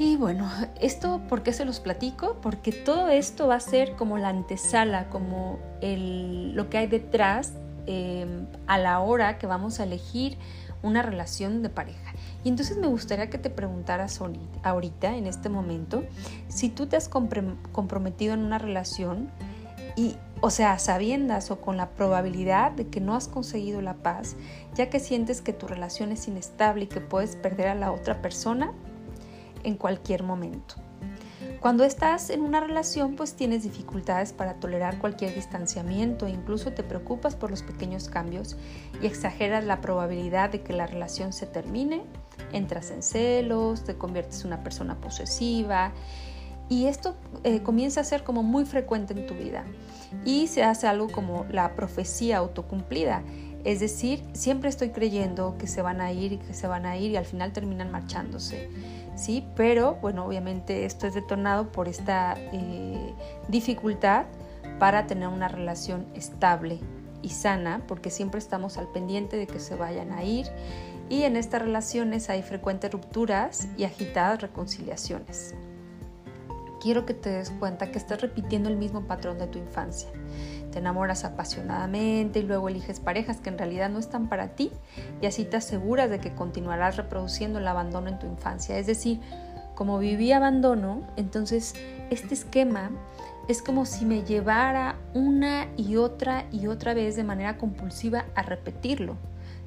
Y 0.00 0.16
bueno, 0.16 0.50
esto, 0.80 1.20
¿por 1.28 1.44
qué 1.44 1.52
se 1.52 1.64
los 1.64 1.78
platico? 1.78 2.38
Porque 2.42 2.72
todo 2.72 3.08
esto 3.08 3.46
va 3.46 3.54
a 3.54 3.60
ser 3.60 3.96
como 3.96 4.18
la 4.18 4.30
antesala, 4.30 5.08
como 5.10 5.60
el, 5.80 6.54
lo 6.54 6.68
que 6.68 6.78
hay 6.78 6.86
detrás 6.88 7.52
Em, 7.92 8.46
a 8.68 8.78
la 8.78 9.00
hora 9.00 9.38
que 9.38 9.48
vamos 9.48 9.80
a 9.80 9.82
elegir 9.82 10.38
una 10.82 11.02
relación 11.02 11.60
de 11.60 11.70
pareja. 11.70 12.12
Y 12.44 12.48
entonces 12.48 12.76
me 12.78 12.86
gustaría 12.86 13.28
que 13.30 13.38
te 13.38 13.50
preguntaras 13.50 14.20
ahorita, 14.62 15.16
en 15.16 15.26
este 15.26 15.48
momento, 15.48 16.04
si 16.46 16.68
tú 16.68 16.86
te 16.86 16.96
has 16.96 17.08
comprometido 17.08 18.34
en 18.34 18.44
una 18.44 18.58
relación 18.58 19.28
y, 19.96 20.14
o 20.40 20.50
sea, 20.50 20.78
sabiendas 20.78 21.50
o 21.50 21.60
con 21.60 21.76
la 21.76 21.90
probabilidad 21.90 22.70
de 22.70 22.86
que 22.86 23.00
no 23.00 23.16
has 23.16 23.26
conseguido 23.26 23.82
la 23.82 23.94
paz, 23.94 24.36
ya 24.74 24.88
que 24.88 25.00
sientes 25.00 25.40
que 25.40 25.52
tu 25.52 25.66
relación 25.66 26.12
es 26.12 26.28
inestable 26.28 26.84
y 26.84 26.86
que 26.86 27.00
puedes 27.00 27.34
perder 27.34 27.66
a 27.66 27.74
la 27.74 27.90
otra 27.90 28.22
persona 28.22 28.72
en 29.64 29.76
cualquier 29.76 30.22
momento. 30.22 30.76
Cuando 31.60 31.84
estás 31.84 32.30
en 32.30 32.40
una 32.40 32.60
relación, 32.60 33.16
pues 33.16 33.34
tienes 33.34 33.64
dificultades 33.64 34.32
para 34.32 34.54
tolerar 34.54 34.98
cualquier 34.98 35.34
distanciamiento 35.34 36.26
incluso 36.26 36.72
te 36.72 36.82
preocupas 36.82 37.36
por 37.36 37.50
los 37.50 37.62
pequeños 37.62 38.08
cambios 38.08 38.56
y 39.02 39.06
exageras 39.06 39.64
la 39.64 39.82
probabilidad 39.82 40.48
de 40.48 40.62
que 40.62 40.72
la 40.72 40.86
relación 40.86 41.34
se 41.34 41.46
termine, 41.46 42.02
entras 42.52 42.90
en 42.90 43.02
celos, 43.02 43.84
te 43.84 43.94
conviertes 43.96 44.40
en 44.40 44.48
una 44.48 44.62
persona 44.62 44.96
posesiva 45.02 45.92
y 46.70 46.86
esto 46.86 47.14
eh, 47.44 47.60
comienza 47.60 48.00
a 48.00 48.04
ser 48.04 48.24
como 48.24 48.42
muy 48.42 48.64
frecuente 48.64 49.12
en 49.12 49.26
tu 49.26 49.34
vida 49.34 49.64
y 50.24 50.46
se 50.46 50.62
hace 50.62 50.86
algo 50.86 51.08
como 51.08 51.44
la 51.50 51.74
profecía 51.74 52.38
autocumplida. 52.38 53.22
Es 53.64 53.80
decir, 53.80 54.22
siempre 54.32 54.70
estoy 54.70 54.88
creyendo 54.90 55.58
que 55.58 55.66
se 55.66 55.82
van 55.82 56.00
a 56.00 56.12
ir 56.12 56.32
y 56.32 56.38
que 56.38 56.54
se 56.54 56.66
van 56.66 56.86
a 56.86 56.96
ir 56.96 57.10
y 57.10 57.16
al 57.16 57.26
final 57.26 57.52
terminan 57.52 57.90
marchándose. 57.90 58.70
¿Sí? 59.14 59.46
Pero, 59.56 59.96
bueno, 59.96 60.24
obviamente 60.24 60.84
esto 60.84 61.06
es 61.06 61.14
detonado 61.14 61.70
por 61.72 61.88
esta 61.88 62.34
eh, 62.36 63.14
dificultad 63.48 64.26
para 64.78 65.06
tener 65.06 65.28
una 65.28 65.48
relación 65.48 66.06
estable 66.14 66.80
y 67.22 67.30
sana, 67.30 67.82
porque 67.86 68.10
siempre 68.10 68.38
estamos 68.38 68.78
al 68.78 68.88
pendiente 68.88 69.36
de 69.36 69.46
que 69.46 69.60
se 69.60 69.76
vayan 69.76 70.12
a 70.12 70.24
ir 70.24 70.46
y 71.10 71.24
en 71.24 71.36
estas 71.36 71.60
relaciones 71.60 72.30
hay 72.30 72.42
frecuentes 72.42 72.92
rupturas 72.92 73.68
y 73.76 73.84
agitadas 73.84 74.40
reconciliaciones. 74.40 75.54
Quiero 76.80 77.04
que 77.04 77.12
te 77.12 77.30
des 77.30 77.50
cuenta 77.50 77.90
que 77.90 77.98
estás 77.98 78.22
repitiendo 78.22 78.70
el 78.70 78.76
mismo 78.76 79.02
patrón 79.02 79.38
de 79.38 79.48
tu 79.48 79.58
infancia 79.58 80.08
te 80.70 80.78
enamoras 80.78 81.24
apasionadamente 81.24 82.40
y 82.40 82.42
luego 82.42 82.68
eliges 82.68 83.00
parejas 83.00 83.38
que 83.38 83.48
en 83.48 83.58
realidad 83.58 83.90
no 83.90 83.98
están 83.98 84.28
para 84.28 84.48
ti 84.48 84.70
y 85.20 85.26
así 85.26 85.44
te 85.44 85.56
aseguras 85.56 86.10
de 86.10 86.20
que 86.20 86.34
continuarás 86.34 86.96
reproduciendo 86.96 87.58
el 87.58 87.68
abandono 87.68 88.08
en 88.08 88.18
tu 88.18 88.26
infancia. 88.26 88.78
Es 88.78 88.86
decir, 88.86 89.20
como 89.74 89.98
viví 89.98 90.32
abandono, 90.32 91.02
entonces 91.16 91.74
este 92.10 92.34
esquema 92.34 92.90
es 93.48 93.62
como 93.62 93.86
si 93.86 94.04
me 94.04 94.22
llevara 94.22 94.96
una 95.14 95.66
y 95.76 95.96
otra 95.96 96.44
y 96.52 96.66
otra 96.66 96.94
vez 96.94 97.16
de 97.16 97.24
manera 97.24 97.58
compulsiva 97.58 98.26
a 98.34 98.42
repetirlo, 98.42 99.16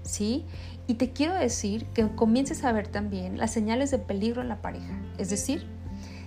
¿sí? 0.04 0.46
Y 0.88 0.96
te 0.96 1.12
quiero 1.12 1.34
decir 1.34 1.86
que 1.88 2.08
comiences 2.16 2.63
a 2.63 2.72
ver 2.72 2.88
también 2.88 3.38
las 3.38 3.52
señales 3.52 3.92
de 3.92 4.00
peligro 4.00 4.42
en 4.42 4.50
la 4.50 4.62
pareja, 4.62 5.02
es 5.18 5.30
decir, 5.30 5.68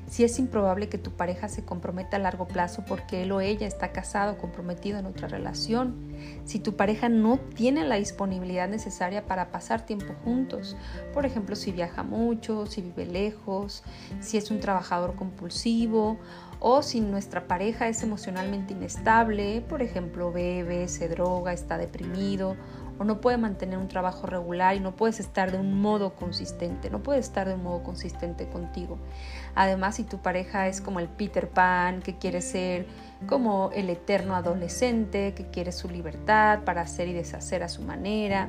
si 0.09 0.25
es 0.25 0.39
improbable 0.39 0.89
que 0.89 0.99
tu 0.99 1.11
pareja 1.11 1.49
se 1.49 1.65
comprometa 1.65 2.17
a 2.17 2.21
largo 2.21 2.47
plazo 2.47 2.85
porque 2.87 3.23
él 3.23 3.33
o 3.33 3.41
ella 3.41 3.67
está 3.67 3.93
casado 3.93 4.33
o 4.33 4.39
comprometido 4.39 4.99
en 4.99 5.07
otra 5.07 5.29
relación, 5.29 5.97
si 6.45 6.59
tu 6.59 6.77
pareja 6.77 7.09
no 7.09 7.39
tiene 7.39 7.85
la 7.85 7.97
disponibilidad 7.97 8.69
necesaria 8.69 9.27
para 9.27 9.51
pasar 9.51 9.85
tiempo 9.85 10.15
juntos, 10.25 10.77
por 11.13 11.27
ejemplo, 11.27 11.57
si 11.57 11.73
viaja 11.73 12.03
mucho, 12.03 12.67
si 12.67 12.83
vive 12.83 13.07
lejos, 13.07 13.83
si 14.21 14.37
es 14.37 14.51
un 14.51 14.61
trabajador 14.61 15.17
compulsivo 15.17 16.19
o 16.61 16.83
si 16.83 17.01
nuestra 17.01 17.47
pareja 17.47 17.89
es 17.89 18.03
emocionalmente 18.03 18.73
inestable, 18.73 19.61
por 19.69 19.83
ejemplo, 19.83 20.33
bebe, 20.33 20.89
se 20.89 21.09
droga, 21.09 21.53
está 21.53 21.79
deprimido 21.79 22.57
o 22.99 23.05
no 23.05 23.21
puede 23.21 23.37
mantener 23.37 23.79
un 23.79 23.89
trabajo 23.89 24.27
regular 24.27 24.77
y 24.77 24.81
no 24.81 24.97
puedes 24.97 25.21
estar 25.21 25.53
de 25.53 25.59
un 25.59 25.81
modo 25.81 26.15
consistente, 26.15 26.91
no 26.91 27.03
puede 27.03 27.19
estar 27.19 27.47
de 27.49 27.55
un 27.55 27.63
modo 27.63 27.83
consistente 27.83 28.49
contigo. 28.49 28.99
Además, 29.55 29.97
si 29.97 30.05
tu 30.05 30.19
pareja 30.19 30.69
es 30.69 30.81
como 30.81 31.01
el 31.01 31.09
Peter 31.09 31.49
Pan, 31.49 32.03
que 32.03 32.17
quiere 32.17 32.41
ser 32.41 32.87
como 33.27 33.71
el 33.75 33.89
eterno 33.89 34.35
adolescente, 34.37 35.33
que 35.35 35.47
quiere 35.47 35.73
su 35.73 35.89
libertad 35.89 36.61
para 36.65 36.83
hacer 36.83 37.09
y 37.09 37.15
deshacer 37.15 37.63
a 37.63 37.69
su 37.69 37.83
manera, 37.83 38.49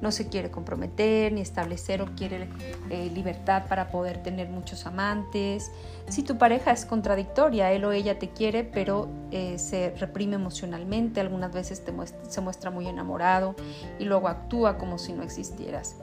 no 0.00 0.10
se 0.10 0.28
quiere 0.28 0.50
comprometer 0.50 1.32
ni 1.32 1.42
establecer 1.42 2.00
o 2.00 2.06
quiere 2.16 2.48
eh, 2.90 3.10
libertad 3.14 3.64
para 3.68 3.90
poder 3.90 4.22
tener 4.22 4.48
muchos 4.48 4.86
amantes. 4.86 5.70
Si 6.08 6.22
tu 6.22 6.38
pareja 6.38 6.72
es 6.72 6.86
contradictoria, 6.86 7.72
él 7.72 7.84
o 7.84 7.92
ella 7.92 8.18
te 8.18 8.30
quiere, 8.30 8.64
pero 8.64 9.08
eh, 9.30 9.58
se 9.58 9.90
reprime 9.98 10.36
emocionalmente, 10.36 11.20
algunas 11.20 11.52
veces 11.52 11.82
se 12.28 12.40
muestra 12.40 12.70
muy 12.70 12.88
enamorado 12.88 13.54
y 13.98 14.04
luego 14.04 14.28
actúa 14.28 14.78
como 14.78 14.98
si 14.98 15.12
no 15.12 15.22
existieras. 15.22 15.96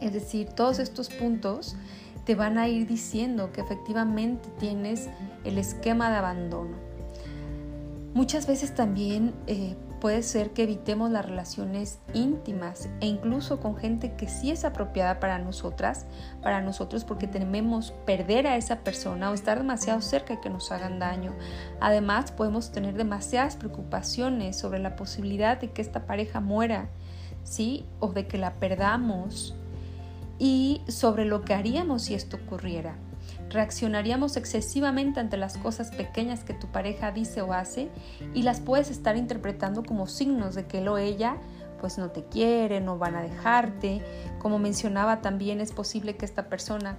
Es 0.00 0.12
decir, 0.12 0.50
todos 0.50 0.78
estos 0.78 1.08
puntos 1.08 1.76
te 2.24 2.34
van 2.34 2.58
a 2.58 2.68
ir 2.68 2.86
diciendo 2.86 3.52
que 3.52 3.60
efectivamente 3.60 4.48
tienes 4.58 5.08
el 5.44 5.58
esquema 5.58 6.10
de 6.10 6.16
abandono. 6.16 6.87
Muchas 8.18 8.48
veces 8.48 8.74
también 8.74 9.32
eh, 9.46 9.76
puede 10.00 10.24
ser 10.24 10.50
que 10.50 10.64
evitemos 10.64 11.08
las 11.08 11.24
relaciones 11.24 12.00
íntimas 12.14 12.88
e 13.00 13.06
incluso 13.06 13.60
con 13.60 13.76
gente 13.76 14.16
que 14.16 14.26
sí 14.26 14.50
es 14.50 14.64
apropiada 14.64 15.20
para 15.20 15.38
nosotras, 15.38 16.04
para 16.42 16.60
nosotros 16.60 17.04
porque 17.04 17.28
tememos 17.28 17.92
perder 18.06 18.48
a 18.48 18.56
esa 18.56 18.80
persona 18.80 19.30
o 19.30 19.34
estar 19.34 19.58
demasiado 19.58 20.00
cerca 20.00 20.34
y 20.34 20.40
que 20.40 20.50
nos 20.50 20.72
hagan 20.72 20.98
daño. 20.98 21.32
Además, 21.78 22.32
podemos 22.32 22.72
tener 22.72 22.96
demasiadas 22.96 23.54
preocupaciones 23.54 24.56
sobre 24.56 24.80
la 24.80 24.96
posibilidad 24.96 25.56
de 25.60 25.70
que 25.70 25.80
esta 25.80 26.04
pareja 26.04 26.40
muera, 26.40 26.88
¿sí? 27.44 27.86
O 28.00 28.08
de 28.08 28.26
que 28.26 28.36
la 28.36 28.54
perdamos 28.54 29.54
y 30.40 30.82
sobre 30.88 31.24
lo 31.24 31.42
que 31.42 31.54
haríamos 31.54 32.02
si 32.02 32.14
esto 32.14 32.36
ocurriera. 32.36 32.96
Reaccionaríamos 33.50 34.36
excesivamente 34.36 35.20
ante 35.20 35.36
las 35.36 35.56
cosas 35.56 35.90
pequeñas 35.90 36.44
que 36.44 36.54
tu 36.54 36.66
pareja 36.66 37.12
dice 37.12 37.40
o 37.40 37.52
hace 37.52 37.88
y 38.34 38.42
las 38.42 38.60
puedes 38.60 38.90
estar 38.90 39.16
interpretando 39.16 39.82
como 39.82 40.06
signos 40.06 40.54
de 40.54 40.66
que 40.66 40.78
él 40.78 40.88
o 40.88 40.98
ella 40.98 41.36
pues 41.80 41.96
no 41.96 42.10
te 42.10 42.24
quiere, 42.24 42.80
no 42.80 42.98
van 42.98 43.14
a 43.14 43.22
dejarte. 43.22 44.02
Como 44.38 44.58
mencionaba 44.58 45.20
también 45.20 45.60
es 45.60 45.72
posible 45.72 46.16
que 46.16 46.24
esta 46.24 46.48
persona 46.48 46.98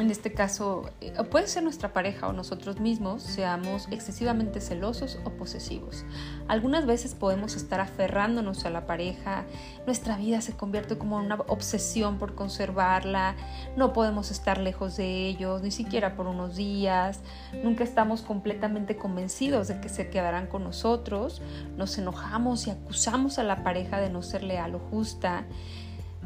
en 0.00 0.10
este 0.10 0.32
caso, 0.32 0.90
eh, 1.00 1.12
puede 1.30 1.46
ser 1.46 1.62
nuestra 1.62 1.92
pareja 1.92 2.28
o 2.28 2.32
nosotros 2.32 2.80
mismos, 2.80 3.22
seamos 3.22 3.88
excesivamente 3.90 4.60
celosos 4.60 5.18
o 5.24 5.30
posesivos. 5.30 6.04
Algunas 6.48 6.86
veces 6.86 7.14
podemos 7.14 7.56
estar 7.56 7.80
aferrándonos 7.80 8.64
a 8.64 8.70
la 8.70 8.86
pareja, 8.86 9.44
nuestra 9.86 10.16
vida 10.16 10.40
se 10.40 10.56
convierte 10.56 10.96
como 10.98 11.16
una 11.16 11.36
obsesión 11.48 12.18
por 12.18 12.34
conservarla, 12.34 13.36
no 13.76 13.92
podemos 13.92 14.30
estar 14.30 14.58
lejos 14.58 14.96
de 14.96 15.26
ellos, 15.26 15.62
ni 15.62 15.70
siquiera 15.70 16.16
por 16.16 16.26
unos 16.26 16.56
días, 16.56 17.20
nunca 17.62 17.84
estamos 17.84 18.22
completamente 18.22 18.96
convencidos 18.96 19.68
de 19.68 19.80
que 19.80 19.88
se 19.88 20.10
quedarán 20.10 20.46
con 20.46 20.64
nosotros, 20.64 21.42
nos 21.76 21.98
enojamos 21.98 22.66
y 22.66 22.70
acusamos 22.70 23.38
a 23.38 23.42
la 23.42 23.62
pareja 23.62 24.00
de 24.00 24.10
no 24.10 24.22
ser 24.22 24.42
leal 24.42 24.74
o 24.74 24.78
justa. 24.78 25.44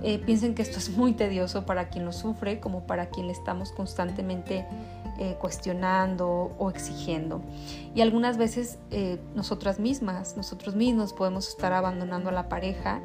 Eh, 0.02 0.18
piensen 0.18 0.54
que 0.54 0.62
esto 0.62 0.78
es 0.78 0.90
muy 0.90 1.12
tedioso 1.12 1.64
para 1.66 1.88
quien 1.88 2.04
lo 2.04 2.12
sufre 2.12 2.61
como 2.61 2.87
para 2.87 3.07
quien 3.07 3.28
le 3.28 3.33
estamos 3.33 3.70
constantemente 3.72 4.66
eh, 5.18 5.37
cuestionando 5.40 6.54
o 6.59 6.70
exigiendo. 6.70 7.40
Y 7.94 8.00
algunas 8.00 8.37
veces 8.37 8.78
eh, 8.90 9.20
nosotras 9.35 9.78
mismas, 9.78 10.37
nosotros 10.37 10.74
mismos 10.74 11.12
podemos 11.12 11.48
estar 11.48 11.72
abandonando 11.72 12.30
a 12.30 12.33
la 12.33 12.48
pareja 12.48 13.00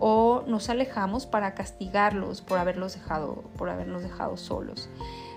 o 0.00 0.42
nos 0.48 0.68
alejamos 0.68 1.26
para 1.26 1.54
castigarlos 1.54 2.42
por 2.42 2.58
haberlos 2.58 2.94
dejado, 2.94 3.44
por 3.56 3.70
habernos 3.70 4.02
dejado 4.02 4.36
solos. 4.36 4.88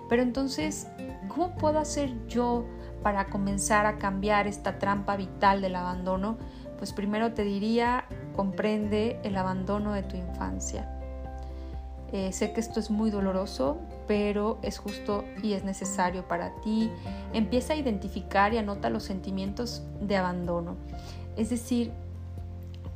Pero 0.09 0.23
entonces, 0.23 0.87
¿cómo 1.27 1.55
puedo 1.55 1.77
hacer 1.77 2.11
yo 2.27 2.65
para 3.03 3.27
comenzar 3.27 3.85
a 3.85 3.97
cambiar 3.97 4.47
esta 4.47 4.79
trampa 4.79 5.15
vital 5.15 5.61
del 5.61 5.75
abandono? 5.75 6.37
Pues 6.77 6.93
primero 6.93 7.33
te 7.33 7.43
diría, 7.43 8.05
comprende 8.35 9.19
el 9.23 9.35
abandono 9.37 9.93
de 9.93 10.03
tu 10.03 10.15
infancia. 10.15 10.93
Eh, 12.13 12.31
sé 12.31 12.53
que 12.53 12.61
esto 12.61 12.79
es 12.79 12.89
muy 12.89 13.09
doloroso, 13.09 13.79
pero 14.07 14.59
es 14.61 14.77
justo 14.77 15.25
y 15.43 15.53
es 15.53 15.63
necesario 15.63 16.27
para 16.27 16.53
ti. 16.61 16.89
Empieza 17.33 17.73
a 17.73 17.75
identificar 17.75 18.53
y 18.53 18.57
anota 18.57 18.89
los 18.89 19.03
sentimientos 19.03 19.83
de 19.99 20.15
abandono. 20.15 20.77
Es 21.35 21.49
decir, 21.49 21.91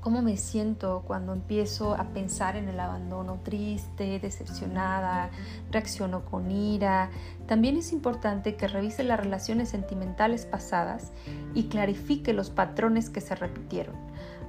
cómo 0.02 0.22
me 0.22 0.36
siento 0.36 1.04
cuando 1.06 1.32
empiezo 1.32 1.94
a 1.94 2.06
pensar 2.06 2.56
en 2.56 2.68
el 2.68 2.80
abandono, 2.80 3.40
triste, 3.44 4.20
decepcionada, 4.20 5.30
reacciono 5.72 6.26
con 6.26 6.52
ira. 6.52 7.12
También 7.48 7.78
es 7.78 7.94
importante 7.94 8.56
que 8.56 8.68
revise 8.68 9.04
las 9.04 9.20
relaciones 9.20 9.70
sentimentales 9.70 10.46
pasadas 10.46 11.12
y 11.54 11.66
clarifique 11.66 12.34
los 12.34 12.50
patrones 12.50 13.10
que 13.10 13.22
se 13.22 13.36
repitieron. 13.36 13.96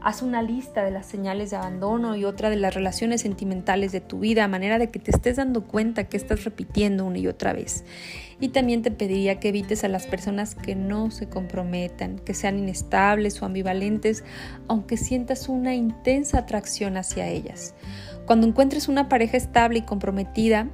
Haz 0.04 0.20
una 0.20 0.42
lista 0.42 0.82
de 0.82 0.90
las 0.90 1.06
señales 1.06 1.50
de 1.50 1.56
abandono 1.56 2.16
y 2.16 2.24
otra 2.24 2.50
de 2.50 2.56
las 2.56 2.74
relaciones 2.74 3.20
sentimentales 3.20 3.92
de 3.92 4.00
tu 4.00 4.18
vida, 4.18 4.42
a 4.42 4.48
manera 4.48 4.80
de 4.80 4.90
que 4.90 4.98
te 4.98 5.12
estés 5.12 5.36
dando 5.36 5.62
cuenta 5.62 6.08
que 6.08 6.16
estás 6.16 6.42
repitiendo 6.42 7.04
una 7.04 7.18
y 7.18 7.28
otra 7.28 7.52
vez. 7.52 7.84
Y 8.40 8.48
también 8.48 8.82
te 8.82 8.90
pediría 8.90 9.38
que 9.38 9.50
evites 9.50 9.84
a 9.84 9.88
las 9.88 10.08
personas 10.08 10.56
que 10.56 10.74
no 10.74 11.12
se 11.12 11.28
comprometan, 11.28 12.18
que 12.18 12.34
sean 12.34 12.58
inestables 12.58 13.40
o 13.40 13.46
ambivalentes, 13.46 14.24
aunque 14.66 14.96
sientas 14.96 15.48
una 15.48 15.76
intensa 15.76 16.38
atracción 16.38 16.96
hacia 16.96 17.28
ellas. 17.28 17.76
Cuando 18.26 18.48
encuentres 18.48 18.88
una 18.88 19.08
pareja 19.08 19.36
estable 19.36 19.78
y 19.78 19.82
comprometida, 19.82 20.68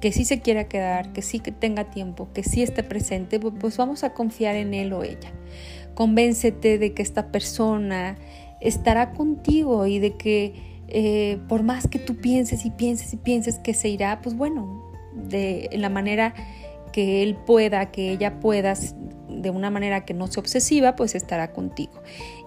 que 0.00 0.10
sí 0.10 0.24
se 0.24 0.40
quiera 0.40 0.64
quedar, 0.64 1.12
que 1.12 1.22
sí 1.22 1.38
que 1.38 1.52
tenga 1.52 1.90
tiempo, 1.92 2.28
que 2.34 2.42
sí 2.42 2.64
esté 2.64 2.82
presente, 2.82 3.38
pues 3.38 3.76
vamos 3.76 4.02
a 4.02 4.14
confiar 4.14 4.56
en 4.56 4.74
él 4.74 4.92
o 4.92 5.04
ella. 5.04 5.32
Convéncete 5.94 6.78
de 6.78 6.92
que 6.92 7.02
esta 7.02 7.30
persona 7.30 8.16
estará 8.64 9.12
contigo 9.12 9.86
y 9.86 9.98
de 10.00 10.16
que 10.16 10.74
eh, 10.88 11.38
por 11.48 11.62
más 11.62 11.86
que 11.86 11.98
tú 11.98 12.16
pienses 12.16 12.64
y 12.64 12.70
pienses 12.70 13.12
y 13.14 13.16
pienses 13.16 13.58
que 13.58 13.74
se 13.74 13.88
irá, 13.88 14.20
pues 14.20 14.36
bueno, 14.36 14.90
de 15.14 15.70
la 15.72 15.88
manera 15.88 16.34
que 16.92 17.22
él 17.22 17.36
pueda, 17.36 17.90
que 17.90 18.12
ella 18.12 18.40
pueda, 18.40 18.74
de 19.28 19.50
una 19.50 19.70
manera 19.70 20.04
que 20.04 20.14
no 20.14 20.26
sea 20.28 20.40
obsesiva, 20.42 20.94
pues 20.94 21.14
estará 21.14 21.52
contigo. 21.52 21.92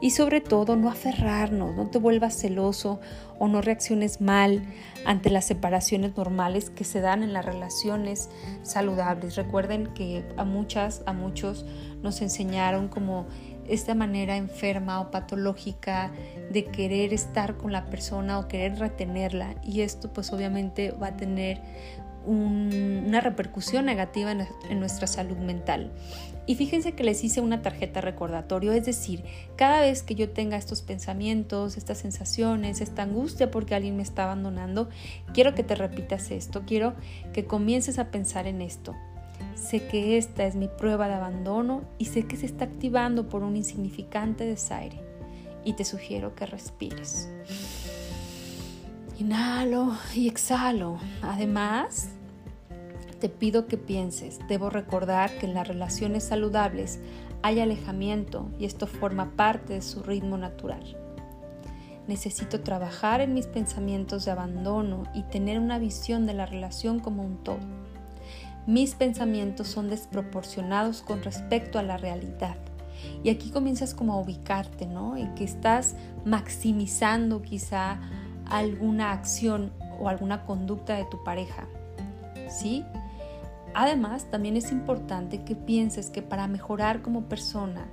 Y 0.01 0.11
sobre 0.11 0.41
todo, 0.41 0.75
no 0.75 0.89
aferrarnos, 0.89 1.75
no 1.75 1.87
te 1.87 1.97
vuelvas 1.97 2.39
celoso 2.39 2.99
o 3.39 3.47
no 3.47 3.61
reacciones 3.61 4.21
mal 4.21 4.63
ante 5.05 5.29
las 5.29 5.45
separaciones 5.45 6.15
normales 6.15 6.69
que 6.69 6.83
se 6.83 7.01
dan 7.01 7.23
en 7.23 7.33
las 7.33 7.45
relaciones 7.45 8.29
saludables. 8.63 9.35
Recuerden 9.35 9.87
que 9.87 10.23
a 10.37 10.45
muchas, 10.45 11.03
a 11.05 11.13
muchos 11.13 11.65
nos 12.01 12.21
enseñaron 12.21 12.87
como 12.87 13.25
esta 13.67 13.95
manera 13.95 14.37
enferma 14.37 15.01
o 15.01 15.11
patológica 15.11 16.11
de 16.51 16.65
querer 16.65 17.13
estar 17.13 17.57
con 17.57 17.71
la 17.71 17.85
persona 17.85 18.39
o 18.39 18.47
querer 18.47 18.79
retenerla 18.79 19.55
y 19.63 19.81
esto 19.81 20.11
pues 20.11 20.31
obviamente 20.33 20.91
va 20.91 21.07
a 21.07 21.17
tener 21.17 21.61
una 22.27 23.21
repercusión 23.21 23.85
negativa 23.85 24.31
en, 24.31 24.79
nuestra 24.79 25.07
salud 25.07 25.37
mental. 25.37 25.91
Y 26.45 26.55
fíjense 26.55 26.93
que 26.93 27.03
les 27.03 27.23
hice 27.23 27.41
una 27.41 27.61
tarjeta 27.61 28.01
recordatorio, 28.01 28.73
es 28.73 28.85
decir, 28.85 29.23
cada 29.55 29.81
vez 29.81 30.03
que 30.03 30.15
yo 30.15 30.29
tenga 30.29 30.57
estos 30.57 30.81
pensamientos, 30.81 31.77
estas 31.77 31.99
sensaciones, 31.99 32.81
esta 32.81 33.03
angustia 33.03 33.49
porque 33.49 33.75
alguien 33.75 33.95
me 33.95 34.03
está 34.03 34.25
abandonando, 34.25 34.89
quiero 35.33 35.55
que 35.55 35.63
te 35.63 35.75
repitas 35.75 36.31
esto, 36.31 36.63
quiero 36.65 36.95
que 37.33 37.45
comiences 37.45 37.97
a 37.97 38.11
pensar 38.11 38.47
en 38.47 38.61
esto. 38.61 38.95
Sé 39.57 39.87
que 39.87 40.17
esta 40.17 40.45
es 40.45 40.55
mi 40.55 40.67
prueba 40.67 41.07
de 41.07 41.15
abandono 41.15 41.81
y 41.97 42.05
sé 42.05 42.27
que 42.27 42.37
se 42.37 42.45
está 42.45 42.65
activando 42.65 43.27
por 43.27 43.43
un 43.43 43.57
insignificante 43.57 44.45
desaire. 44.45 45.01
Y 45.65 45.73
te 45.73 45.83
sugiero 45.83 46.35
que 46.35 46.45
respires. 46.45 47.27
Inhalo 49.19 49.97
y 50.13 50.29
exhalo. 50.29 50.99
Además, 51.23 52.09
te 53.19 53.29
pido 53.29 53.65
que 53.65 53.77
pienses, 53.77 54.39
debo 54.47 54.69
recordar 54.69 55.35
que 55.39 55.47
en 55.47 55.55
las 55.55 55.67
relaciones 55.67 56.23
saludables 56.23 56.99
hay 57.41 57.59
alejamiento 57.59 58.49
y 58.59 58.65
esto 58.65 58.85
forma 58.85 59.31
parte 59.35 59.73
de 59.73 59.81
su 59.81 60.03
ritmo 60.03 60.37
natural. 60.37 60.95
Necesito 62.07 62.61
trabajar 62.61 63.21
en 63.21 63.33
mis 63.33 63.47
pensamientos 63.47 64.23
de 64.23 64.31
abandono 64.31 65.03
y 65.13 65.23
tener 65.23 65.59
una 65.59 65.79
visión 65.79 66.25
de 66.27 66.35
la 66.35 66.45
relación 66.45 66.99
como 66.99 67.23
un 67.23 67.43
todo 67.43 67.86
mis 68.67 68.95
pensamientos 68.95 69.69
son 69.69 69.89
desproporcionados 69.89 71.01
con 71.01 71.23
respecto 71.23 71.79
a 71.79 71.83
la 71.83 71.97
realidad. 71.97 72.57
Y 73.23 73.29
aquí 73.29 73.49
comienzas 73.49 73.95
como 73.95 74.13
a 74.13 74.19
ubicarte, 74.19 74.85
¿no? 74.85 75.15
En 75.15 75.33
que 75.35 75.45
estás 75.45 75.95
maximizando 76.25 77.41
quizá 77.41 78.01
alguna 78.45 79.13
acción 79.13 79.71
o 79.99 80.09
alguna 80.09 80.45
conducta 80.45 80.95
de 80.95 81.05
tu 81.05 81.23
pareja, 81.23 81.67
¿sí? 82.49 82.83
Además, 83.73 84.29
también 84.29 84.57
es 84.57 84.71
importante 84.71 85.43
que 85.43 85.55
pienses 85.55 86.09
que 86.09 86.21
para 86.21 86.47
mejorar 86.47 87.01
como 87.01 87.23
persona 87.23 87.87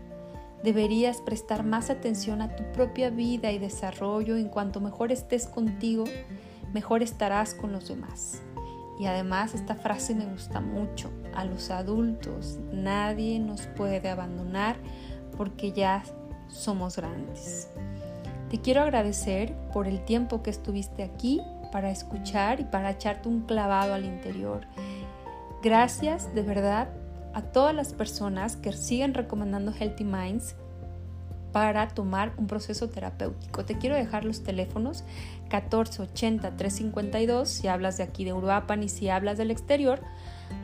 deberías 0.64 1.20
prestar 1.20 1.62
más 1.62 1.90
atención 1.90 2.40
a 2.40 2.56
tu 2.56 2.64
propia 2.72 3.10
vida 3.10 3.52
y 3.52 3.58
desarrollo. 3.58 4.36
En 4.36 4.48
cuanto 4.48 4.80
mejor 4.80 5.12
estés 5.12 5.46
contigo, 5.46 6.04
mejor 6.72 7.02
estarás 7.02 7.54
con 7.54 7.70
los 7.70 7.86
demás. 7.88 8.43
Y 8.98 9.06
además 9.06 9.54
esta 9.54 9.74
frase 9.74 10.14
me 10.14 10.26
gusta 10.26 10.60
mucho. 10.60 11.10
A 11.34 11.44
los 11.44 11.70
adultos 11.70 12.58
nadie 12.72 13.38
nos 13.38 13.62
puede 13.62 14.08
abandonar 14.08 14.76
porque 15.36 15.72
ya 15.72 16.02
somos 16.48 16.96
grandes. 16.96 17.68
Te 18.50 18.60
quiero 18.60 18.82
agradecer 18.82 19.54
por 19.72 19.88
el 19.88 20.04
tiempo 20.04 20.42
que 20.42 20.50
estuviste 20.50 21.02
aquí 21.02 21.40
para 21.72 21.90
escuchar 21.90 22.60
y 22.60 22.64
para 22.64 22.90
echarte 22.90 23.28
un 23.28 23.42
clavado 23.42 23.94
al 23.94 24.04
interior. 24.04 24.66
Gracias 25.62 26.32
de 26.34 26.42
verdad 26.42 26.88
a 27.32 27.42
todas 27.42 27.74
las 27.74 27.92
personas 27.92 28.56
que 28.56 28.72
siguen 28.72 29.12
recomendando 29.12 29.72
Healthy 29.72 30.04
Minds 30.04 30.54
para 31.54 31.86
tomar 31.86 32.32
un 32.36 32.48
proceso 32.48 32.88
terapéutico. 32.88 33.64
Te 33.64 33.78
quiero 33.78 33.94
dejar 33.94 34.24
los 34.24 34.42
teléfonos 34.42 35.04
1480-352 35.50 37.44
si 37.44 37.68
hablas 37.68 37.96
de 37.96 38.02
aquí 38.02 38.24
de 38.24 38.32
Uruapan 38.32 38.82
y 38.82 38.88
si 38.88 39.08
hablas 39.08 39.38
del 39.38 39.52
exterior. 39.52 40.00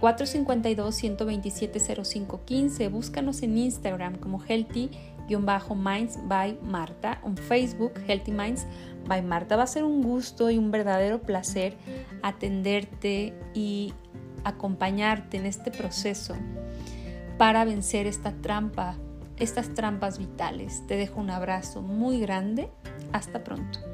452-127-0515. 0.01 2.91
Búscanos 2.91 3.41
en 3.45 3.57
Instagram 3.57 4.17
como 4.17 4.43
Healthy-Minds 4.43 6.19
by 6.27 6.59
Marta, 6.61 7.21
en 7.25 7.37
Facebook 7.37 7.93
Healthy 8.09 8.33
Minds 8.33 8.67
by 9.07 9.23
Marta. 9.23 9.55
Va 9.55 9.63
a 9.63 9.69
ser 9.69 9.85
un 9.85 10.03
gusto 10.03 10.51
y 10.51 10.59
un 10.59 10.73
verdadero 10.73 11.23
placer 11.23 11.77
atenderte 12.25 13.33
y 13.55 13.95
acompañarte 14.43 15.37
en 15.37 15.47
este 15.47 15.71
proceso 15.71 16.35
para 17.39 17.65
vencer 17.65 18.09
esta 18.09 18.33
trampa 18.33 18.97
estas 19.41 19.75
trampas 19.75 20.19
vitales. 20.19 20.87
Te 20.87 20.97
dejo 20.97 21.21
un 21.21 21.31
abrazo 21.31 21.83
muy 21.83 22.21
grande. 22.21 22.71
Hasta 23.13 23.43
pronto. 23.43 23.90